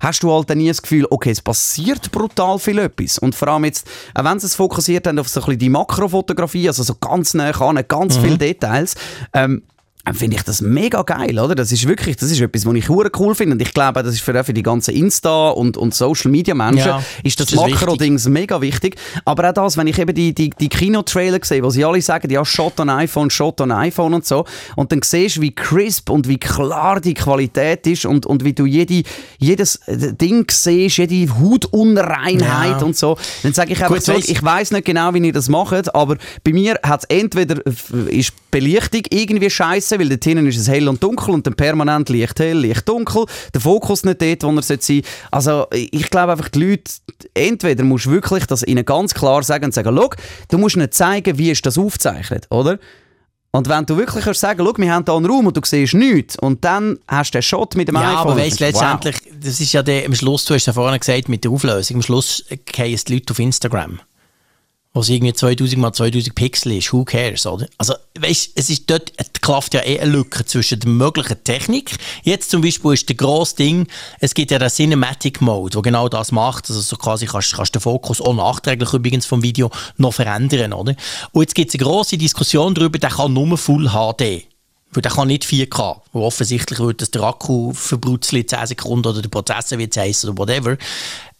hast 0.00 0.22
du 0.22 0.32
halt 0.32 0.48
dann 0.48 0.58
nie 0.58 0.68
das 0.68 0.80
Gefühl, 0.80 1.06
okay, 1.10 1.30
es 1.30 1.42
passiert 1.42 2.12
brutal 2.12 2.58
viel 2.60 2.78
etwas. 2.78 3.18
Und 3.18 3.34
vor 3.34 3.48
allem 3.48 3.64
jetzt, 3.64 3.88
auch 4.14 4.24
wenn 4.24 4.38
sie 4.38 4.46
es 4.46 4.54
fokussiert 4.54 5.08
haben 5.08 5.18
auf 5.18 5.28
so 5.28 5.40
ein 5.40 5.46
bisschen 5.46 5.58
die 5.58 5.68
Makrofotografie, 5.70 6.68
also 6.68 6.84
so 6.84 6.94
ganz 6.94 7.34
nah 7.34 7.50
an, 7.50 7.82
ganz 7.88 8.16
mhm. 8.16 8.22
viele 8.22 8.38
Details, 8.38 8.94
ähm, 9.34 9.62
finde 10.14 10.36
ich 10.36 10.42
das 10.42 10.60
mega 10.60 11.02
geil, 11.02 11.38
oder? 11.38 11.54
Das 11.54 11.70
ist 11.70 11.86
wirklich, 11.86 12.16
das 12.16 12.30
ist 12.30 12.40
etwas, 12.40 12.66
was 12.66 12.74
ich 12.74 12.90
cool 12.90 13.34
finde. 13.34 13.54
Und 13.54 13.62
ich 13.62 13.72
glaube, 13.72 14.02
das 14.02 14.14
ist 14.14 14.22
für, 14.22 14.42
für 14.42 14.52
die 14.52 14.62
ganzen 14.62 14.94
Insta- 14.94 15.50
und, 15.50 15.76
und 15.76 15.94
Social-Media-Menschen, 15.94 16.86
ja, 16.86 17.02
ist 17.22 17.38
das, 17.38 17.48
das 17.48 17.56
Makro-Dings 17.56 18.28
mega 18.28 18.60
wichtig. 18.60 18.96
Aber 19.24 19.48
auch 19.48 19.54
das, 19.54 19.76
wenn 19.76 19.86
ich 19.86 19.98
eben 19.98 20.12
die, 20.14 20.34
die, 20.34 20.50
die 20.50 20.68
Kinotrailer 20.68 21.38
sehe, 21.42 21.62
wo 21.62 21.70
sie 21.70 21.84
alle 21.84 22.02
sagen, 22.02 22.30
ja, 22.30 22.44
Shot 22.44 22.80
on 22.80 22.90
iPhone, 22.90 23.30
Shot 23.30 23.60
on 23.60 23.70
iPhone 23.70 24.14
und 24.14 24.26
so, 24.26 24.44
und 24.74 24.90
dann 24.90 25.02
siehst 25.02 25.36
du, 25.36 25.42
wie 25.42 25.54
crisp 25.54 26.10
und 26.10 26.26
wie 26.26 26.38
klar 26.38 27.00
die 27.00 27.14
Qualität 27.14 27.86
ist 27.86 28.04
und, 28.04 28.26
und 28.26 28.44
wie 28.44 28.54
du 28.54 28.66
jede, 28.66 29.02
jedes 29.38 29.80
Ding 29.86 30.50
siehst, 30.50 30.98
jede 30.98 31.32
Hautunreinheit 31.32 32.80
ja. 32.80 32.84
und 32.84 32.96
so, 32.96 33.16
dann 33.44 33.52
sage 33.52 33.72
ich 33.72 33.82
einfach 33.82 33.94
Gut, 33.94 34.04
so, 34.04 34.14
ich 34.14 34.42
weiß 34.42 34.72
nicht 34.72 34.84
genau, 34.84 35.14
wie 35.14 35.18
ihr 35.18 35.32
das 35.32 35.48
macht, 35.48 35.94
aber 35.94 36.16
bei 36.42 36.52
mir 36.52 36.80
hat 36.82 37.04
es 37.04 37.16
entweder 37.16 37.64
ist 38.08 38.32
Belichtung 38.50 39.02
irgendwie 39.10 39.48
scheiße 39.48 39.91
Achse, 39.92 40.00
weil 40.00 40.08
dort 40.08 40.24
hinten 40.24 40.46
ist 40.46 40.58
es 40.58 40.68
hell 40.68 40.88
und 40.88 41.02
dunkel 41.02 41.34
und 41.34 41.46
dann 41.46 41.54
permanent 41.54 42.08
Licht 42.08 42.38
hell, 42.40 42.58
Licht 42.58 42.88
dunkel. 42.88 43.26
Der 43.52 43.60
Fokus 43.60 44.04
nicht 44.04 44.20
dort, 44.20 44.42
wo 44.44 44.50
er 44.50 44.62
sein 44.62 44.78
sollte. 44.80 45.08
Also 45.30 45.66
ich 45.70 46.10
glaube 46.10 46.32
einfach, 46.32 46.48
die 46.48 46.60
Leute, 46.60 46.92
entweder 47.34 47.84
musst 47.84 48.06
du 48.06 48.10
wirklich 48.10 48.46
das 48.46 48.62
ihnen 48.62 48.84
ganz 48.84 49.14
klar 49.14 49.42
sagen 49.42 49.66
und 49.66 49.74
sagen, 49.74 49.96
schau, 49.96 50.10
du 50.48 50.58
musst 50.58 50.76
ihnen 50.76 50.90
zeigen, 50.90 51.38
wie 51.38 51.50
ist 51.50 51.64
das 51.66 51.78
aufgezeichnet, 51.78 52.46
oder? 52.50 52.78
Und 53.54 53.68
wenn 53.68 53.84
du 53.84 53.98
wirklich 53.98 54.24
kannst 54.24 54.40
sagen, 54.40 54.64
schau, 54.64 54.72
wir 54.78 54.92
haben 54.92 55.04
hier 55.04 55.14
einen 55.14 55.26
Raum 55.26 55.46
und 55.46 55.56
du 55.56 55.60
siehst 55.62 55.92
nichts 55.92 56.38
und 56.38 56.64
dann 56.64 56.98
hast 57.06 57.32
du 57.32 57.38
den 57.38 57.42
Shot 57.42 57.76
mit 57.76 57.88
dem 57.88 57.96
ja, 57.96 58.00
iPhone. 58.00 58.14
Ja, 58.14 58.20
aber 58.20 58.36
weißt 58.38 58.60
letztendlich, 58.60 59.16
wow. 59.26 59.36
das 59.42 59.60
ist 59.60 59.72
ja 59.74 59.82
der, 59.82 60.06
am 60.06 60.14
Schluss, 60.14 60.46
du 60.46 60.54
hast 60.54 60.66
ja 60.66 60.72
vorhin 60.72 60.98
gesagt, 60.98 61.28
mit 61.28 61.44
der 61.44 61.50
Auflösung, 61.50 61.96
am 61.96 62.02
Schluss 62.02 62.44
gehen 62.64 62.98
die 63.06 63.14
Leute 63.14 63.32
auf 63.32 63.38
Instagram 63.38 64.00
was 64.94 65.08
irgendwie 65.08 65.32
2000 65.32 65.80
mal 65.80 65.92
2000 65.92 66.34
Pixel 66.34 66.72
ist, 66.72 66.92
who 66.92 67.04
cares, 67.04 67.46
oder? 67.46 67.66
Also, 67.78 67.94
weißt, 68.18 68.52
es 68.54 68.68
ist 68.68 68.90
dort, 68.90 69.12
es 69.16 69.32
klafft 69.40 69.72
ja 69.72 69.80
eh 69.80 69.98
eine 70.00 70.10
Lücke 70.10 70.44
zwischen 70.44 70.80
der 70.80 70.90
möglichen 70.90 71.42
Technik. 71.44 71.96
Jetzt 72.22 72.50
zum 72.50 72.60
Beispiel 72.60 72.92
ist 72.92 73.08
der 73.08 73.16
grosse 73.16 73.56
Ding, 73.56 73.86
es 74.20 74.34
gibt 74.34 74.50
ja 74.50 74.58
den 74.58 74.68
Cinematic 74.68 75.40
Mode, 75.40 75.72
der 75.72 75.82
genau 75.82 76.08
das 76.08 76.30
macht, 76.30 76.68
also 76.68 76.80
so 76.80 76.96
quasi 76.96 77.26
kannst, 77.26 77.54
kannst 77.54 77.74
den 77.74 77.80
Fokus 77.80 78.20
auch 78.20 78.34
nachträglich 78.34 78.92
übrigens 78.92 79.24
vom 79.24 79.42
Video 79.42 79.70
noch 79.96 80.12
verändern, 80.12 80.74
oder? 80.74 80.94
Und 81.32 81.42
jetzt 81.42 81.54
gibt 81.54 81.70
es 81.70 81.80
eine 81.80 81.84
grosse 81.84 82.18
Diskussion 82.18 82.74
darüber, 82.74 82.98
der 82.98 83.10
kann 83.10 83.32
nur 83.32 83.56
Full 83.56 83.88
HD. 83.88 84.46
Weil 84.94 85.00
der 85.00 85.12
kann 85.12 85.28
nicht 85.28 85.44
4K. 85.44 86.02
Weil 86.12 86.22
offensichtlich 86.22 86.78
wird 86.78 87.00
das 87.00 87.10
der 87.10 87.22
Akku 87.22 87.72
verbrutzelt 87.72 88.50
10 88.50 88.66
Sekunden 88.66 89.08
oder 89.08 89.22
der 89.22 89.30
Prozessor 89.30 89.78
wird 89.78 89.96
heiß 89.96 90.26
oder 90.26 90.36
whatever. 90.36 90.76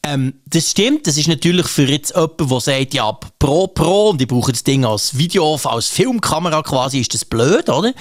Ähm, 0.04 0.34
das 0.46 0.70
stimmt, 0.70 1.06
das 1.06 1.16
ist 1.16 1.28
natürlich 1.28 1.68
für 1.68 1.84
jetzt 1.84 2.14
jemanden, 2.14 2.48
der 2.48 2.60
sagt, 2.60 2.94
ja, 2.94 3.12
Pro 3.38 3.68
Pro 3.68 4.10
und 4.10 4.20
ich 4.20 4.26
brauche 4.26 4.50
das 4.50 4.64
Ding 4.64 4.84
als 4.84 5.16
Video, 5.16 5.54
als 5.62 5.88
Filmkamera 5.88 6.62
quasi, 6.62 6.98
ist 6.98 7.14
das 7.14 7.24
blöd, 7.24 7.68
oder? 7.68 7.94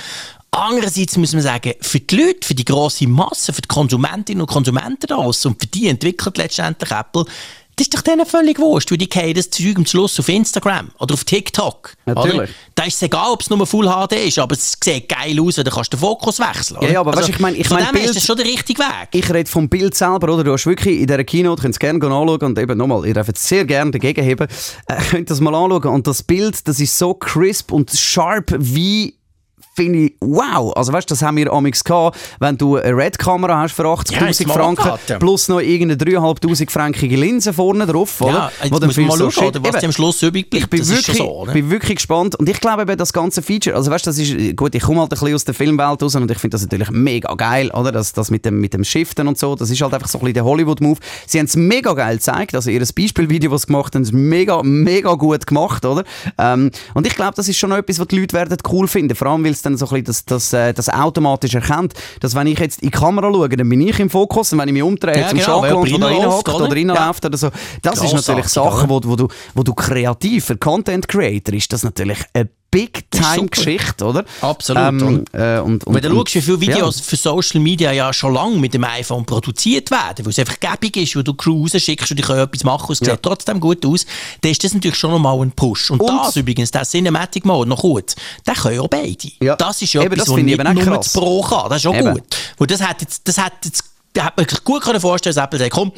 Andererseits 0.50 1.16
muss 1.16 1.34
man 1.34 1.44
sagen, 1.44 1.74
für 1.80 2.00
die 2.00 2.16
Leute, 2.18 2.46
für 2.46 2.56
die 2.56 2.66
grosse 2.66 3.08
Masse, 3.08 3.54
für 3.54 3.62
die 3.62 3.68
Konsumentinnen 3.68 4.42
und 4.42 4.48
Konsumenten 4.48 5.08
daraus 5.08 5.46
und 5.46 5.62
für 5.62 5.68
die 5.68 5.88
entwickelt 5.88 6.38
letztendlich 6.38 6.92
Apple 6.92 7.26
das 7.75 7.88
ist 7.88 7.95
doch 7.95 8.01
denen 8.01 8.25
völlig 8.25 8.60
wurscht, 8.60 8.91
weil 8.91 8.97
die 8.97 9.10
gehen 9.10 9.34
das 9.34 9.49
Zeug 9.49 9.77
am 9.77 9.86
Schluss 9.86 10.19
auf 10.19 10.29
Instagram 10.29 10.91
oder 10.99 11.13
auf 11.13 11.23
TikTok. 11.23 11.93
Natürlich. 12.05 12.36
Oder? 12.36 12.47
Da 12.75 12.84
ist 12.84 12.95
es 12.95 13.01
egal, 13.01 13.31
ob 13.31 13.41
es 13.41 13.49
nur 13.49 13.65
Full 13.65 13.88
HD 13.88 14.13
ist, 14.27 14.39
aber 14.39 14.55
es 14.55 14.77
sieht 14.84 15.10
geil 15.10 15.39
aus 15.39 15.55
dann 15.55 15.65
kannst 15.65 15.93
du 15.93 15.97
den 15.97 16.01
Fokus 16.01 16.39
wechseln. 16.39 16.77
Oder? 16.77 16.88
Ja, 16.88 16.93
ja, 16.93 16.99
aber 16.99 17.12
also, 17.12 17.21
weißt, 17.21 17.29
ich 17.29 17.39
meine, 17.39 17.57
ich 17.57 17.69
mein, 17.69 17.91
Bild, 17.91 18.05
ist 18.05 18.15
das 18.15 18.25
schon 18.25 18.38
der 18.38 18.45
richtige 18.45 18.79
Weg. 18.81 19.10
Ich 19.13 19.34
rede 19.34 19.49
vom 19.49 19.69
Bild 19.69 19.95
selber, 19.95 20.34
oder? 20.34 20.43
Du 20.43 20.51
hast 20.51 20.65
wirklich 20.65 20.99
in 20.99 21.07
dieser 21.07 21.23
Keynote, 21.23 21.62
könnt 21.62 21.75
es 21.75 21.79
gerne 21.79 22.03
anschauen 22.03 22.41
und 22.41 22.60
eben 22.60 22.77
nochmal, 22.77 23.05
ihr 23.05 23.13
dürft 23.13 23.36
es 23.36 23.47
sehr 23.47 23.65
gerne 23.65 23.91
dagegen 23.91 24.23
heben, 24.23 24.47
äh, 24.88 24.95
könnt 25.10 25.29
das 25.29 25.39
mal 25.39 25.55
anschauen 25.55 25.93
und 25.93 26.07
das 26.07 26.23
Bild, 26.23 26.67
das 26.67 26.79
ist 26.79 26.97
so 26.97 27.13
crisp 27.13 27.71
und 27.71 27.91
sharp 27.91 28.53
wie 28.57 29.15
finde 29.73 29.99
ich, 29.99 30.13
wow. 30.19 30.73
Also 30.75 30.91
weißt, 30.91 31.10
das 31.10 31.21
haben 31.21 31.38
wir 31.38 31.51
amigs 31.51 31.84
gehabt, 31.84 32.17
wenn 32.39 32.57
du 32.57 32.77
eine 32.77 32.95
Red-Kamera 32.95 33.62
hast 33.62 33.73
für 33.73 33.84
80'000 33.84 34.47
ja, 34.47 34.53
Franken, 34.53 35.19
plus 35.19 35.47
noch 35.47 35.60
irgendeine 35.60 36.17
3'500 36.19 36.69
frankige 36.69 37.15
Linse 37.15 37.53
vorne 37.53 37.86
drauf, 37.86 38.21
oder? 38.21 38.31
Ja, 38.31 38.51
jetzt 38.63 38.71
Wo 38.71 38.79
man 38.79 39.07
mal 39.07 39.17
so 39.17 39.31
schauen, 39.31 39.53
was 39.62 39.84
am 39.84 39.91
Schluss 39.91 40.21
übrig 40.21 40.49
bleibt. 40.49 40.63
Ich 40.65 40.69
bin, 40.69 40.88
wirklich, 40.88 41.17
so, 41.17 41.47
bin 41.51 41.69
wirklich 41.69 41.95
gespannt 41.97 42.36
und 42.36 42.49
ich 42.49 42.60
glaube 42.60 42.81
eben, 42.84 42.97
das 42.97 43.13
ganze 43.13 43.41
Feature, 43.41 43.75
also 43.75 43.91
weißt, 43.91 44.05
das 44.07 44.17
ist, 44.17 44.55
gut, 44.57 44.75
ich 44.75 44.84
komme 44.84 44.99
halt 44.99 45.12
ein 45.12 45.19
bisschen 45.19 45.36
aus 45.36 45.45
der 45.45 45.53
Filmwelt 45.53 46.03
raus 46.03 46.15
und 46.15 46.29
ich 46.29 46.38
finde 46.38 46.55
das 46.55 46.63
natürlich 46.63 46.91
mega 46.91 47.34
geil, 47.36 47.71
oder? 47.71 47.91
Das, 47.91 48.13
das 48.13 48.29
mit 48.29 48.45
dem, 48.45 48.60
mit 48.60 48.73
dem 48.73 48.84
Shiften 48.84 49.27
und 49.27 49.38
so, 49.38 49.55
das 49.55 49.69
ist 49.69 49.81
halt 49.81 49.93
einfach 49.93 50.10
so 50.10 50.17
ein 50.17 50.21
bisschen 50.21 50.34
der 50.34 50.45
Hollywood-Move. 50.45 50.99
Sie 51.27 51.39
haben 51.39 51.45
es 51.45 51.55
mega 51.55 51.93
geil 51.93 52.17
gezeigt, 52.17 52.55
also 52.55 52.69
ihr 52.69 52.81
Beispielvideo, 52.81 53.51
was 53.51 53.62
sie 53.62 53.67
gemacht 53.67 53.95
haben, 53.95 54.07
mega, 54.12 54.62
mega 54.63 55.13
gut 55.13 55.47
gemacht, 55.47 55.86
oder? 55.86 56.03
Ähm, 56.38 56.71
und 56.93 57.07
ich 57.07 57.15
glaube, 57.15 57.34
das 57.36 57.47
ist 57.47 57.57
schon 57.57 57.71
etwas, 57.71 57.99
was 57.99 58.07
die 58.07 58.19
Leute 58.19 58.36
werden 58.36 58.57
cool 58.69 58.88
finden, 58.88 59.15
vor 59.15 59.27
allem, 59.27 59.45
weil 59.45 59.61
es 59.62 59.63
dann 59.63 59.78
so 59.78 59.86
ein 59.86 60.04
bisschen 60.04 60.06
das, 60.06 60.26
das, 60.26 60.54
äh, 60.54 60.74
das 60.74 60.89
automatisch 60.89 61.54
erkennt, 61.54 61.93
dass 62.19 62.36
wenn 62.36 62.47
ich 62.47 62.60
jetzt 62.60 62.82
in 62.82 62.89
die 62.89 62.91
Kamera 62.91 63.32
schaue, 63.32 63.50
dann 63.50 63.69
bin 63.69 63.82
ich 63.82 64.00
im 64.00 64.10
Fokus 64.10 64.52
und 64.54 64.60
wenn 64.60 64.67
ich 64.67 64.74
mich 64.74 64.84
umdrehe 64.84 65.19
ja, 65.19 65.30
zum 65.30 65.39
genau, 65.39 65.62
der 65.62 65.76
reinhockt 65.76 66.50
oder, 66.50 66.71
reinläuft 66.71 67.26
oder 67.26 67.38
so, 67.38 67.50
das 67.82 68.00
Grossartig, 68.00 68.19
ist 68.19 68.28
natürlich 68.28 68.47
Sachen, 68.47 68.89
wo, 68.89 69.02
wo, 69.04 69.15
du, 69.15 69.28
wo 69.54 69.63
du 69.63 69.74
kreativ 69.74 70.45
für 70.45 70.58
Content 70.58 71.08
Creator 71.08 71.54
ist 71.54 71.71
das 71.71 71.84
natürlich 71.84 72.19
eine 72.34 72.50
Big-Time-Geschichte, 72.71 74.05
oder? 74.05 74.23
Absolut. 74.41 74.81
Ähm, 75.01 75.25
äh, 75.34 75.60
und, 75.60 75.84
und, 75.86 75.93
Wenn 75.93 76.01
du 76.01 76.10
und- 76.19 76.29
schaust, 76.29 76.36
wie 76.36 76.41
viele 76.41 76.62
Videos 76.62 76.97
ja. 76.99 77.03
für 77.03 77.15
Social 77.17 77.60
Media 77.62 77.91
ja 77.91 78.12
schon 78.13 78.34
lange 78.34 78.57
mit 78.57 78.73
dem 78.73 78.84
iPhone 78.84 79.25
produziert 79.25 79.91
werden, 79.91 80.25
weil 80.25 80.29
es 80.31 80.39
einfach 80.39 80.60
gäbig 80.60 80.97
ist, 80.97 81.15
wo 81.15 81.21
du 81.21 81.34
Crew 81.34 81.63
rausschickst 81.63 82.12
und 82.12 82.17
die 82.17 82.23
können 82.23 82.39
etwas 82.39 82.63
machen 82.63 82.86
und 82.88 82.93
es 83.01 83.05
Ja. 83.05 83.13
sieht 83.13 83.23
trotzdem 83.23 83.60
gut 83.60 83.86
aus, 83.86 84.05
dann 84.41 84.51
ist 84.51 84.63
das 84.63 84.73
natürlich 84.73 84.97
schon 84.97 85.12
nochmal 85.12 85.38
ein 85.41 85.51
Push. 85.51 85.91
Und, 85.91 85.99
Und- 86.01 86.07
das 86.10 86.36
übrigens, 86.36 86.71
der 86.71 86.84
Cinematic 86.84 87.45
Mode, 87.45 87.69
noch 87.69 87.81
gut, 87.81 88.15
den 88.47 88.53
können 88.55 88.75
ja 88.75 88.88
beide. 88.88 89.31
Ja. 89.41 89.55
Das 89.55 89.81
ist 89.81 89.93
ja 89.93 90.01
Eben, 90.01 90.13
etwas, 90.13 90.25
das 90.25 90.34
was 90.34 90.39
ich 90.39 90.45
nicht 90.45 90.60
auch 90.65 90.73
nur 90.73 90.97
das 90.97 91.13
Pro 91.13 91.41
kann. 91.41 91.69
Das 91.69 91.77
ist 91.79 91.88
auch 91.88 91.93
Eben. 91.95 92.13
gut. 92.13 92.23
Weil 92.57 92.67
das 92.67 92.81
hat 92.81 93.01
jetzt, 93.01 93.27
das 93.27 93.38
hat 93.38 93.53
jetzt 93.65 93.84
da 94.13 94.26
hat 94.26 94.38
man 94.38 94.47
sich 94.47 94.63
gut 94.63 94.84
vorstellen, 94.84 95.36
dass 95.36 95.43
Apple 95.43 95.60
sagt, 95.60 95.71
komm, 95.71 95.91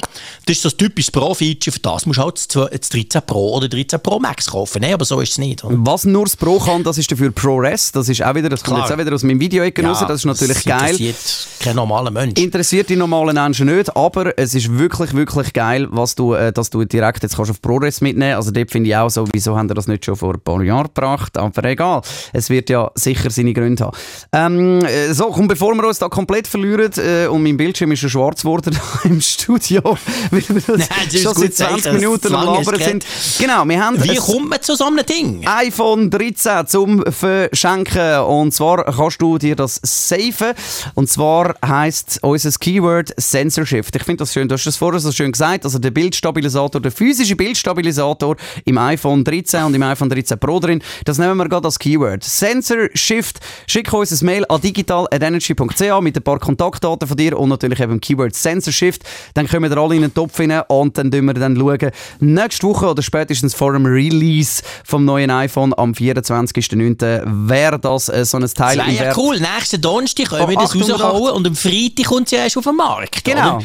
das 0.46 0.56
ist 0.56 0.62
so 0.62 0.68
ein 0.68 0.78
typisches 0.78 1.10
Pro-Feature, 1.10 1.72
für 1.72 1.80
das 1.80 2.06
musst 2.06 2.18
du 2.18 2.22
halt 2.22 2.36
das 2.36 2.48
12 2.48 2.70
das 2.70 2.88
13 2.88 3.22
Pro 3.26 3.56
oder 3.56 3.68
13 3.68 4.00
Pro 4.00 4.18
Max 4.20 4.50
kaufen. 4.50 4.82
Nein, 4.82 4.94
aber 4.94 5.04
so 5.04 5.20
ist 5.20 5.32
es 5.32 5.38
nicht. 5.38 5.64
Oder? 5.64 5.74
Was 5.78 6.04
nur 6.04 6.24
das 6.24 6.36
Pro 6.36 6.58
kann, 6.58 6.84
das 6.84 6.98
ist 6.98 7.10
dafür 7.10 7.30
ProRes. 7.32 7.92
Das 7.92 8.08
ist 8.08 8.22
auch 8.22 8.34
wieder, 8.34 8.48
das 8.48 8.62
kommt 8.62 8.76
Klar. 8.76 8.88
jetzt 8.88 8.94
auch 8.94 9.04
wieder 9.04 9.14
aus 9.14 9.22
meinem 9.22 9.40
Video 9.40 9.64
raus. 9.64 10.04
Das 10.06 10.20
ist 10.20 10.24
natürlich 10.26 10.64
geil. 10.64 10.90
interessiert 10.90 11.16
kein 11.60 11.76
normaler 11.76 12.10
Mensch. 12.10 12.40
Interessiert 12.40 12.88
die 12.88 12.96
normalen 12.96 13.34
Menschen 13.34 13.66
nicht, 13.66 13.96
aber 13.96 14.38
es 14.38 14.54
ist 14.54 14.76
wirklich, 14.78 15.14
wirklich 15.14 15.52
geil, 15.52 15.88
was 15.90 16.14
du, 16.14 16.34
äh, 16.34 16.52
dass 16.52 16.70
du 16.70 16.84
direkt 16.84 17.22
jetzt 17.22 17.36
kannst 17.36 17.50
auf 17.50 17.60
ProRes 17.62 18.00
mitnehmen 18.00 18.34
Also 18.34 18.50
dort 18.50 18.70
finde 18.70 18.90
ich 18.90 18.96
auch 18.96 19.08
so, 19.08 19.26
wieso 19.32 19.56
haben 19.56 19.68
wir 19.68 19.74
das 19.74 19.88
nicht 19.88 20.04
schon 20.04 20.16
vor 20.16 20.34
ein 20.34 20.40
paar 20.40 20.62
Jahren 20.62 20.84
gebracht? 20.84 21.36
Aber 21.38 21.64
egal, 21.64 22.02
es 22.32 22.50
wird 22.50 22.70
ja 22.70 22.90
sicher 22.94 23.30
seine 23.30 23.52
Gründe 23.52 23.84
haben. 23.84 23.96
Ähm, 24.32 24.84
äh, 24.84 25.12
so, 25.12 25.30
komm, 25.30 25.48
bevor 25.48 25.74
wir 25.74 25.86
uns 25.86 25.98
da 25.98 26.08
komplett 26.08 26.46
verlieren 26.46 26.92
äh, 26.98 27.26
und 27.26 27.42
mein 27.42 27.56
Bildschirm 27.56 27.92
ist 27.92 28.03
schon 28.08 28.20
schwarz 28.20 28.42
geworden 28.42 28.78
im 29.04 29.20
Studio, 29.20 29.82
weil 30.30 30.42
wir 30.48 30.76
Nein, 30.76 30.88
schon 31.10 31.34
seit 31.34 31.54
20 31.54 31.56
gesagt, 31.56 31.86
dass 31.86 31.92
Minuten 31.94 32.34
am 32.34 32.46
Labern 32.46 32.80
sind. 32.80 33.06
Genau, 33.38 33.64
wir 33.66 33.84
haben 33.84 34.02
Wie 34.02 34.16
kommt 34.16 34.50
man 34.50 34.62
zu 34.62 34.76
so 34.76 34.84
einem 34.84 35.04
Ding? 35.04 35.46
iPhone 35.46 36.10
13 36.10 36.66
zum 36.66 37.04
Verschenken. 37.04 38.20
Und 38.20 38.52
zwar 38.52 38.84
kannst 38.84 39.20
du 39.20 39.38
dir 39.38 39.56
das 39.56 39.80
safen. 39.82 40.52
Und 40.94 41.08
zwar 41.08 41.54
heisst 41.64 42.18
unser 42.22 42.50
Keyword 42.52 43.12
Sensor 43.16 43.66
Shift. 43.66 43.96
Ich 43.96 44.02
finde 44.02 44.18
das 44.18 44.32
schön. 44.32 44.48
Du 44.48 44.54
hast 44.54 44.66
das 44.66 44.76
vorher 44.76 45.00
so 45.00 45.12
schön 45.12 45.32
gesagt. 45.32 45.64
Also 45.64 45.78
der 45.78 45.90
Bildstabilisator, 45.90 46.80
der 46.80 46.92
physische 46.92 47.36
Bildstabilisator 47.36 48.36
im 48.64 48.78
iPhone 48.78 49.24
13 49.24 49.64
und 49.64 49.74
im 49.74 49.82
iPhone 49.82 50.08
13 50.08 50.38
Pro 50.38 50.60
drin. 50.60 50.82
Das 51.04 51.18
nehmen 51.18 51.36
wir 51.36 51.48
gerade 51.48 51.66
als 51.66 51.78
Keyword. 51.78 52.24
Sensor 52.24 52.88
Shift. 52.94 53.40
Schick 53.66 53.92
uns 53.92 54.10
ein 54.10 54.26
Mail 54.26 54.44
an 54.48 54.60
digital.energy.ch 54.60 56.00
mit 56.00 56.16
ein 56.16 56.22
paar 56.22 56.38
Kontaktdaten 56.38 57.08
von 57.08 57.16
dir 57.16 57.38
und 57.38 57.48
natürlich 57.48 57.80
eben 57.80 57.93
dem 57.94 58.00
Keyword 58.00 58.34
Sensor 58.34 58.72
Shift. 58.72 59.02
Dann 59.34 59.48
kommen 59.48 59.70
wir 59.70 59.76
alle 59.78 59.94
in 59.96 60.02
den 60.02 60.14
Topf 60.14 60.38
rein 60.38 60.62
und 60.68 60.98
dann 60.98 61.10
schauen 61.12 61.24
wir 61.26 61.34
dann 61.34 61.56
schauen, 61.56 61.90
nächste 62.20 62.66
Woche 62.66 62.86
oder 62.88 63.02
spätestens 63.02 63.54
vor 63.54 63.72
dem 63.72 63.86
Release 63.86 64.62
vom 64.84 65.04
neuen 65.04 65.30
iPhone 65.30 65.72
am 65.76 65.92
24.09. 65.92 67.48
wäre 67.48 67.78
das 67.78 68.08
äh, 68.08 68.24
so 68.24 68.38
ein 68.38 68.46
Teil 68.48 68.76
Das 68.76 68.86
wäre 68.86 69.06
ja 69.06 69.16
cool. 69.16 69.38
Nächsten 69.40 69.80
Donnerstag 69.80 70.28
können 70.28 70.42
Oh, 70.44 70.48
wir 70.48 70.56
das 70.56 70.70
808. 70.70 71.00
rausholen 71.02 71.34
und 71.34 71.46
am 71.46 71.56
Freitag 71.56 72.06
kommt 72.06 72.28
sie 72.28 72.36
erst 72.36 72.56
auf 72.56 72.64
den 72.64 72.76
Markt. 72.76 73.24
Genau. 73.24 73.56
Oder? 73.56 73.64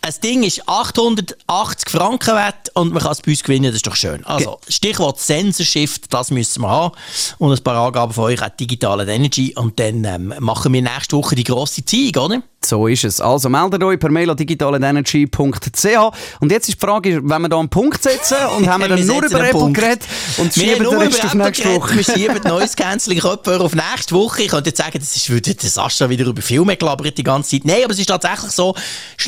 Das 0.00 0.20
Ding 0.20 0.42
ist 0.44 0.62
880 0.66 1.90
Franken 1.90 2.34
wert 2.34 2.70
und 2.74 2.92
man 2.94 3.02
kann 3.02 3.12
es 3.12 3.20
bei 3.20 3.32
uns 3.32 3.42
gewinnen, 3.42 3.66
das 3.66 3.74
ist 3.76 3.86
doch 3.86 3.96
schön. 3.96 4.24
Also, 4.24 4.58
Stichwort 4.68 5.18
Sensorshift, 5.20 6.12
das 6.14 6.30
müssen 6.30 6.62
wir 6.62 6.70
haben. 6.70 6.94
Und 7.38 7.52
ein 7.52 7.62
paar 7.62 7.76
Angaben 7.84 8.12
von 8.12 8.24
euch, 8.24 8.40
auch 8.42 8.48
Digital 8.48 9.06
Energy. 9.08 9.54
Und 9.56 9.78
dann 9.78 10.04
ähm, 10.04 10.34
machen 10.38 10.72
wir 10.72 10.80
nächste 10.82 11.16
Woche 11.16 11.34
die 11.34 11.44
grosse 11.44 11.84
Zeit, 11.84 12.16
oder? 12.16 12.42
So 12.64 12.86
ist 12.88 13.04
es. 13.04 13.20
Also 13.20 13.48
meldet 13.48 13.82
euch 13.84 13.98
per 13.98 14.10
Mail 14.10 14.30
an 14.30 14.36
digitalenergy.ch. 14.36 15.86
Und 16.40 16.50
jetzt 16.52 16.68
ist 16.68 16.80
die 16.82 16.86
Frage, 16.86 17.20
wenn 17.22 17.42
wir 17.42 17.48
da 17.48 17.58
einen 17.58 17.68
Punkt 17.68 18.02
setzen 18.02 18.36
und 18.56 18.68
haben 18.68 18.82
wir 18.82 18.88
dann 18.88 18.98
Wir 18.98 19.04
nur 19.06 19.24
über 19.24 19.48
Apple 19.48 19.72
geredet 19.72 20.02
und 20.38 20.56
Wir 20.56 20.74
haben 20.74 20.84
schieben 20.84 20.90
den 20.90 20.98
Rest 20.98 21.24
auf 21.24 21.34
nächste 21.34 21.62
geredet, 21.62 21.82
Woche. 21.82 21.96
Wir 21.96 22.04
schieben 22.04 22.42
Neues 22.44 22.76
Canceling 22.76 23.20
Kopfhörer 23.20 23.64
auf 23.64 23.74
nächste 23.74 24.14
Woche. 24.14 24.42
Ich 24.42 24.48
könnte 24.48 24.70
jetzt 24.70 24.78
sagen, 24.78 24.98
das 24.98 25.14
ist 25.16 25.32
wieder 25.32 25.54
der 25.54 25.70
Sascha 25.70 26.10
wieder 26.10 26.26
über 26.26 26.42
Filme 26.42 26.76
gelabert 26.76 27.16
die 27.16 27.22
ganze 27.22 27.50
Zeit. 27.50 27.64
Nein, 27.64 27.84
aber 27.84 27.92
es 27.92 27.98
ist 28.00 28.06
tatsächlich 28.06 28.50
so, 28.50 28.74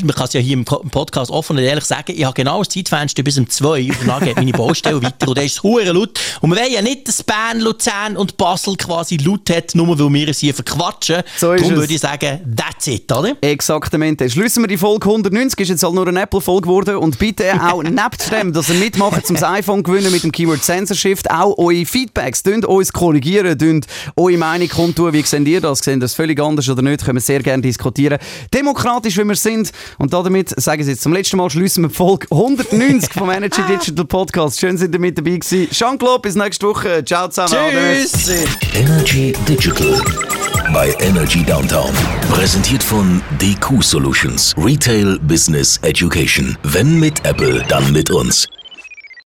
man 0.02 0.14
kann 0.14 0.26
es 0.26 0.32
ja 0.32 0.40
hier 0.40 0.54
im 0.54 0.64
Po- 0.64 0.80
im 0.82 0.90
Podcast 0.90 1.30
offen 1.30 1.56
und 1.56 1.62
ehrlich 1.62 1.84
sagen, 1.84 2.12
ich 2.14 2.24
habe 2.24 2.34
genau 2.34 2.58
das 2.58 2.68
Zeitfenster 2.70 3.22
bis 3.22 3.38
um 3.38 3.48
2 3.48 3.90
und 4.00 4.08
dann 4.08 4.24
geht 4.24 4.36
meine 4.36 4.52
Baustelle 4.52 4.96
weiter 5.02 5.28
und 5.28 5.36
dann 5.36 5.44
ist 5.46 5.52
es 5.52 5.62
hure 5.62 5.84
laut. 5.92 6.18
Und 6.40 6.50
wir 6.50 6.60
wollen 6.60 6.72
ja 6.72 6.82
nicht, 6.82 7.06
dass 7.08 7.22
Bern, 7.22 7.60
Luzern 7.60 8.16
und 8.16 8.36
Basel 8.36 8.76
quasi 8.76 9.16
laut 9.18 9.48
hat, 9.50 9.74
nur 9.74 9.98
weil 9.98 10.12
wir 10.12 10.28
es 10.28 10.40
hier 10.40 10.54
verquatschen. 10.54 11.22
So 11.38 11.52
ist 11.52 11.62
Darum 11.62 11.76
würde 11.76 11.94
ich 11.94 12.00
sagen, 12.00 12.54
that's 12.56 12.86
it, 12.88 13.10
oder? 13.20 13.36
Exaktamente. 13.40 14.28
Schließen 14.28 14.62
wir 14.62 14.68
die 14.68 14.76
Folge 14.76 15.08
190, 15.08 15.60
ist 15.60 15.68
jetzt 15.68 15.82
halt 15.82 15.94
nur 15.94 16.06
eine 16.06 16.22
Apple-Folge 16.22 16.62
geworden. 16.62 16.96
Und 16.96 17.18
bitte 17.18 17.52
auch 17.62 17.82
nebst 17.82 18.32
dem, 18.32 18.52
dass 18.52 18.68
ihr 18.68 18.76
mitmacht, 18.76 19.26
zum 19.26 19.36
iPhone 19.36 19.82
gewinnen 19.82 20.10
mit 20.10 20.22
dem 20.22 20.32
Keyword 20.32 20.62
Sensor 20.62 20.96
Shift, 20.96 21.30
auch 21.30 21.56
eure 21.58 21.84
Feedbacks, 21.84 22.42
dünnt 22.42 22.64
uns 22.64 22.92
korrigieren, 22.92 23.56
dünnt 23.56 23.86
eure 24.16 24.38
Meinung 24.38 24.68
kundtun. 24.68 25.12
Wie 25.12 25.22
seht 25.22 25.46
ihr 25.46 25.60
das? 25.60 25.80
Seht 25.80 25.96
ihr 25.96 26.00
das 26.00 26.14
völlig 26.14 26.40
anders 26.40 26.68
oder 26.68 26.82
nicht? 26.82 27.04
Können 27.04 27.16
wir 27.16 27.22
sehr 27.22 27.40
gerne 27.40 27.62
diskutieren. 27.62 28.18
Demokratisch, 28.52 29.16
wie 29.18 29.24
wir 29.24 29.36
sind. 29.36 29.70
Und 29.98 30.12
damit, 30.12 30.58
sage 30.60 30.82
ich 30.82 30.86
es 30.86 30.94
jetzt 30.94 31.02
zum 31.02 31.12
letzten 31.12 31.36
Mal, 31.36 31.50
schließen 31.50 31.84
wir 31.84 31.88
die 31.88 31.94
Folge 31.94 32.26
190 32.30 33.12
vom 33.12 33.30
Energy 33.30 33.62
Digital 33.68 34.04
Podcast. 34.04 34.60
Schön, 34.60 34.78
sind 34.78 34.94
ihr 34.94 35.00
mit 35.00 35.18
dabei 35.18 35.36
gewesen. 35.36 35.68
Jean-Claude, 35.70 36.22
bis 36.22 36.34
nächste 36.34 36.66
Woche. 36.66 37.04
Ciao 37.04 37.28
zusammen. 37.28 37.70
Tschüss! 37.70 38.30
Energy 38.74 39.32
Digital 39.48 40.00
bei 40.72 40.94
Energy 41.00 41.42
Downtown. 41.44 41.90
Präsentiert 42.30 42.82
von 42.82 43.09
DQ 43.40 43.82
Solutions. 43.82 44.54
Retail 44.56 45.18
Business 45.20 45.78
Education. 45.82 46.56
Wenn 46.62 47.00
mit 47.00 47.24
Apple, 47.24 47.64
dann 47.68 47.92
mit 47.92 48.10
uns. 48.10 48.46